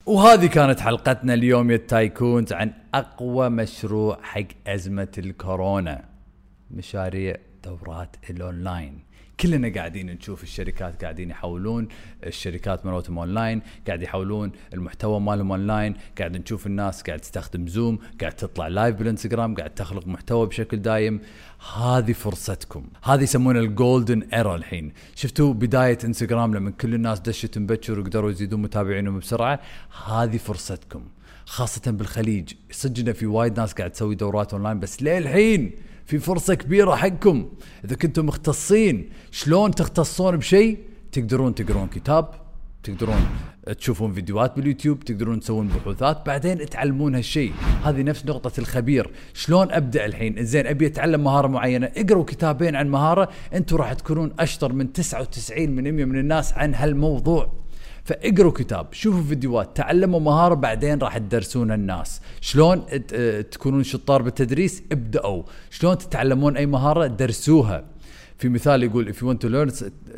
وهذه 0.05 0.45
كانت 0.45 0.79
حلقتنا 0.79 1.33
اليوم 1.33 1.71
يا 1.71 1.77
tycoons 1.77 2.53
عن 2.53 2.73
أقوى 2.93 3.49
مشروع 3.49 4.19
حق 4.21 4.47
أزمة 4.67 5.11
الكورونا. 5.17 6.18
مشاريع 6.71 7.35
دورات 7.63 8.15
الأونلاين. 8.29 9.09
كلنا 9.39 9.73
قاعدين 9.75 10.11
نشوف 10.11 10.43
الشركات 10.43 11.03
قاعدين 11.03 11.29
يحولون 11.29 11.87
الشركات 12.25 12.85
مالتهم 12.85 13.19
أونلاين 13.19 13.61
قاعد 13.87 14.01
يحولون 14.01 14.51
المحتوى 14.73 15.19
مالهم 15.19 15.51
أونلاين 15.51 15.93
قاعد 16.17 16.37
نشوف 16.37 16.67
الناس 16.67 17.03
قاعد 17.03 17.19
تستخدم 17.19 17.67
Zoom 17.67 17.99
قاعد 18.21 18.33
تطلع 18.33 18.67
live 18.67 18.95
بالإنستغرام 18.95 19.55
قاعد 19.55 19.69
تخلق 19.69 20.07
محتوى 20.07 20.47
بشكل 20.47 20.77
دايم. 20.77 21.21
هذه 21.77 22.13
فرصتكم. 22.13 22.87
هذه 23.03 23.23
يسمونها 23.23 23.61
ال 23.61 23.70
golden 23.70 24.21
era 24.21 24.55
الحين. 24.55 24.93
شفتوا 25.15 25.53
بداية 25.53 25.97
إنستغرام 26.05 26.55
لما 26.55 26.71
كل 26.71 26.93
الناس 26.93 27.19
دشت 27.19 27.57
مبكر 27.57 27.99
وقدروا 27.99 28.31
يزيدون 28.31 28.61
متابعينهم 28.61 29.19
بسرعة؟ 29.19 29.59
هذه 30.07 30.37
فرصتكم. 30.37 31.03
خاصة 31.45 31.91
بالخليج. 31.91 32.53
صدقنا 32.71 33.13
في 33.13 33.25
وايد 33.25 33.59
ناس 33.59 33.73
قاعد 33.73 33.91
تسوي 33.91 34.15
دورات 34.15 34.53
أونلاين 34.53 34.79
بس 34.79 35.03
للحين 35.03 35.88
في 36.09 36.19
فرصة 36.19 36.53
كبيرة 36.53 36.95
حقكم. 36.95 37.49
إذا 37.85 37.95
كنتم 37.95 38.25
مختصين 38.25 39.09
شلون 39.31 39.71
تختصون 39.71 40.37
بشيء 40.37 40.77
تقدرون 41.11 41.55
تقرون 41.55 41.87
كتاب 41.87 42.29
تقدرون 42.83 43.27
تشوفون 43.79 44.13
فيديوهات 44.13 44.55
باليوتيوب 44.55 44.99
تقدرون 44.99 45.39
تسوون 45.39 45.67
بحوثات 45.67 46.25
بعدين 46.25 46.65
تعلمون 46.65 47.15
هالشيء. 47.15 47.53
هذه 47.83 48.01
نفس 48.01 48.25
نقطة 48.25 48.59
الخبير. 48.59 49.09
شلون 49.33 49.71
أبدأ 49.71 50.05
الحين؟ 50.05 50.45
زين 50.45 50.67
أبي 50.67 50.87
أتعلم 50.87 51.23
مهارة 51.23 51.47
معينة. 51.47 51.91
اقروا 51.97 52.23
كتابين 52.23 52.75
عن 52.75 52.89
مهارة. 52.89 53.29
أنتم 53.53 53.75
راح 53.75 53.93
تكونون 53.93 54.31
أشطر 54.39 54.73
من 54.73 54.93
99 54.93 55.69
من 55.69 55.83
100 55.91 56.05
من 56.05 56.19
الناس 56.19 56.53
عن 56.53 56.75
هالموضوع. 56.75 57.51
فاقروا 58.09 58.51
كتاب 58.51 58.87
شوفوا 58.91 59.23
فيديوهات 59.23 59.77
تعلموا 59.77 60.19
مهارة 60.19 60.53
بعدين 60.53 60.99
راح 60.99 61.17
تدرسون 61.17 61.71
الناس. 61.71 62.21
شلون 62.41 62.85
تكونون 63.51 63.83
شطار 63.83 64.21
بالتدريس؟ 64.21 64.83
ابدأوا. 64.91 65.43
شلون 65.69 65.97
تتعلمون 65.97 66.57
أي 66.57 66.65
مهارة؟ 66.65 67.07
درسوها. 67.07 67.85
في 68.37 68.49
مثال 68.49 68.83
يقول 68.83 69.13
if 69.13 69.17
you 69.17 69.25
want 69.25 69.39
to 69.45 69.49
learn 69.49 69.69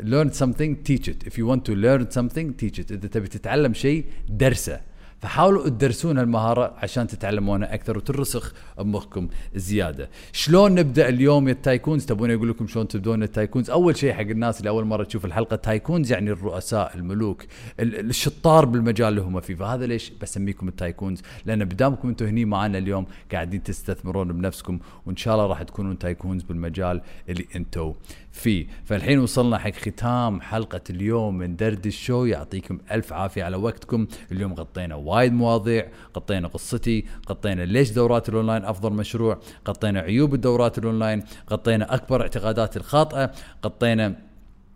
learn 0.04 0.30
something 0.42 0.88
teach 0.88 1.08
it. 1.08 1.26
If 1.26 1.38
you 1.38 1.46
want 1.46 1.64
to 1.68 1.74
learn 1.74 2.06
something 2.18 2.46
teach 2.62 2.78
it. 2.78 2.92
إذا 2.92 3.08
تبي 3.08 3.28
تتعلم 3.28 3.74
شيء 3.74 4.04
درسه. 4.28 4.80
فحاولوا 5.22 5.68
تدرسون 5.68 6.18
المهارة 6.18 6.74
عشان 6.78 7.06
تتعلمونها 7.06 7.74
أكثر 7.74 7.96
وترسخ 7.96 8.52
بمخكم 8.78 9.28
زيادة. 9.54 10.10
شلون 10.32 10.74
نبدأ 10.74 11.08
اليوم 11.08 11.48
يا 11.48 11.52
ال 11.52 11.58
tycoons؟ 11.58 12.06
تبون 12.06 12.30
أقول 12.30 12.48
لكم 12.50 12.66
شلون 12.66 12.88
تبدون 12.88 13.22
ال 13.22 13.27
tycoons؟ 13.27 13.70
أول 13.70 13.96
شيء 13.96 14.12
حق 14.12 14.20
الناس 14.20 14.58
اللي 14.58 14.68
أول 14.68 14.84
مرة 14.84 15.04
تشوف 15.04 15.24
الحلقة 15.24 15.56
tycoons 15.56 16.12
يعني 16.12 16.30
الرؤساء 16.30 16.96
الملوك 16.96 17.42
ال- 17.80 18.10
الشطار 18.10 18.64
بالمجال 18.64 19.08
اللي 19.08 19.20
هم 19.20 19.40
فيه. 19.40 19.54
فهذا 19.54 19.86
ليش 19.86 20.10
بسميكم 20.22 20.68
ال 20.68 20.74
tycoons؟ 20.74 21.22
لأن 21.46 21.64
بدامكم 21.64 22.08
أنتم 22.08 22.26
هني 22.26 22.44
معنا 22.44 22.78
اليوم 22.78 23.06
قاعدين 23.32 23.62
تستثمرون 23.62 24.32
بنفسكم 24.32 24.78
وإن 25.06 25.16
شاء 25.16 25.34
الله 25.34 25.46
راح 25.46 25.62
تكونون 25.62 25.98
tycoons 25.98 26.42
بالمجال 26.42 27.00
اللي 27.28 27.46
أنتم 27.56 27.92
فيه. 28.32 28.66
فالحين 28.84 29.18
وصلنا 29.18 29.58
حق 29.58 29.70
ختام 29.70 30.40
حلقة 30.40 30.80
اليوم 30.90 31.38
من 31.38 31.56
درد 31.56 31.86
ال 31.86 31.92
show. 31.92 32.24
يعطيكم 32.24 32.78
ألف 32.90 33.12
عافية 33.12 33.44
على 33.44 33.56
وقتكم. 33.56 34.06
اليوم 34.32 34.54
غطينا 34.54 34.94
وايد 34.94 35.32
مواضيع. 35.32 35.88
غطينا 36.16 36.48
قصتي. 36.48 37.04
غطينا 37.30 37.62
ليش 37.62 37.90
دورات 37.90 38.28
الأونلاين 38.28 38.64
أفضل 38.64 38.92
مشروع. 38.92 39.38
غطينا 39.68 40.00
عيوب 40.00 40.34
الدورات 40.34 40.78
الأونلاين. 40.78 41.22
غطينا 41.50 41.94
أكبر 41.94 42.22
اعتقادات 42.22 42.76
الخاطئة. 42.76 43.32
غطينا 43.64 44.14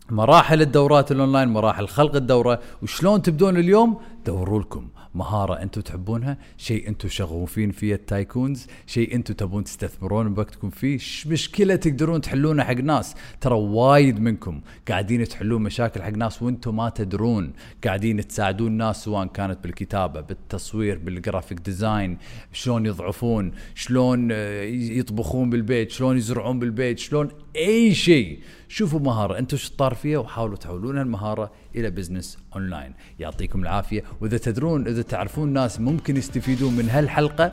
مراحل 0.09 0.61
الدورات 0.61 1.11
الأونلاين 1.11 1.47
مراحل 1.49 1.87
خلق 1.87 2.15
الدورة. 2.15 2.59
وشلون 2.83 3.21
تبدون 3.21 3.57
اليوم؟ 3.57 4.01
دوروا 4.25 4.59
لكم. 4.59 4.87
مهارة 5.15 5.53
أنتم 5.53 5.81
تحبونها 5.81 6.37
شيء 6.57 6.87
أنتم 6.87 7.09
شغوفين 7.09 7.71
فيه 7.71 7.93
ال 7.93 8.02
tycoons 8.02 8.67
شيء 8.87 9.15
أنتم 9.15 9.33
تبون 9.33 9.63
تستثمرون 9.63 10.33
بوقتكم 10.33 10.69
فيه 10.69 10.95
مشكلة 11.25 11.75
تقدرون 11.75 12.21
تحلونها 12.21 12.65
حق 12.65 12.73
ناس؟ 12.73 13.15
ترى 13.41 13.55
وايد 13.55 14.19
منكم 14.19 14.61
قاعدين 14.87 15.27
تحلون 15.27 15.61
مشاكل 15.61 16.01
حق 16.01 16.09
ناس 16.09 16.41
وأنتم 16.41 16.75
ما 16.75 16.89
تدرون 16.89 17.53
قاعدين 17.85 18.27
تساعدون 18.27 18.71
ناس 18.71 19.03
سواء 19.03 19.27
كانت 19.27 19.63
بالكتابة 19.63 20.21
بالتصوير 20.21 20.97
بال 20.97 21.11
graphic 21.11 21.59
design 21.59 22.17
شلون 22.53 22.85
يضعفون 22.85 23.51
شلون 23.75 24.29
آه، 24.31 24.63
يطبخون 24.63 25.49
بالبيت 25.49 25.91
شلون 25.91 26.17
يزرعون 26.17 26.59
بالبيت 26.59 26.99
شلون 26.99 27.29
أي 27.55 27.93
شيء. 27.93 28.39
شوفوا 28.69 28.99
مهارة 28.99 29.39
أنتم 29.39 29.57
شطار 29.57 29.93
فيها؟ 29.93 30.19
وحاولوا 30.19 30.57
تحولون 30.57 30.97
المهارة 30.97 31.51
إلى 31.75 31.89
business 31.89 32.37
online 32.55 32.93
يعطيكم 33.19 33.61
العافية. 33.61 34.03
وإذا 34.21 34.37
تدرون 34.37 34.87
إذا 34.87 35.01
تعرفون 35.01 35.53
ناس 35.53 35.79
ممكن 35.79 36.17
يستفيدون 36.17 36.73
من 36.73 36.89
هالحلقة 36.89 37.51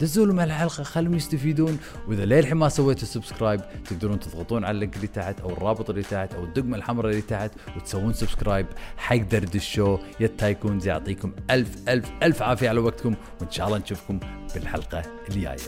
دزوا 0.00 0.26
لهم 0.26 0.40
هالحلقة 0.40 0.82
خلهم 0.82 1.14
يستفيدون. 1.14 1.78
وإذا 2.08 2.24
للحين 2.24 2.56
ما 2.56 2.68
سويتوا 2.68 3.06
subscribe 3.06 3.60
تقدرون 3.84 4.20
تضغطون 4.20 4.64
على 4.64 4.74
ال 4.74 4.78
link 4.78 4.96
اللي 4.96 5.06
تحت 5.06 5.40
أو 5.40 5.50
الرابط 5.50 5.90
اللي 5.90 6.02
تحت 6.02 6.34
أو 6.34 6.44
الدقمه 6.44 6.76
الحمراء 6.76 7.10
اللي 7.10 7.22
تحت 7.22 7.50
وتسوون 7.76 8.12
subscribe 8.12 8.66
حق 8.96 9.16
درد 9.16 9.54
ال 9.54 9.61
show. 9.61 9.98
يا 10.20 10.26
ال 10.26 10.34
tycoons 10.34 10.86
يعطيكم 10.86 11.32
ألف 11.50 11.88
ألف 11.88 12.10
ألف 12.22 12.42
عافية 12.42 12.68
على 12.68 12.80
وقتكم. 12.80 13.14
وإن 13.40 13.50
شاء 13.50 13.66
الله 13.66 13.78
نشوفكم 13.78 14.20
بالحلقة 14.54 15.02
الجاية. 15.28 15.58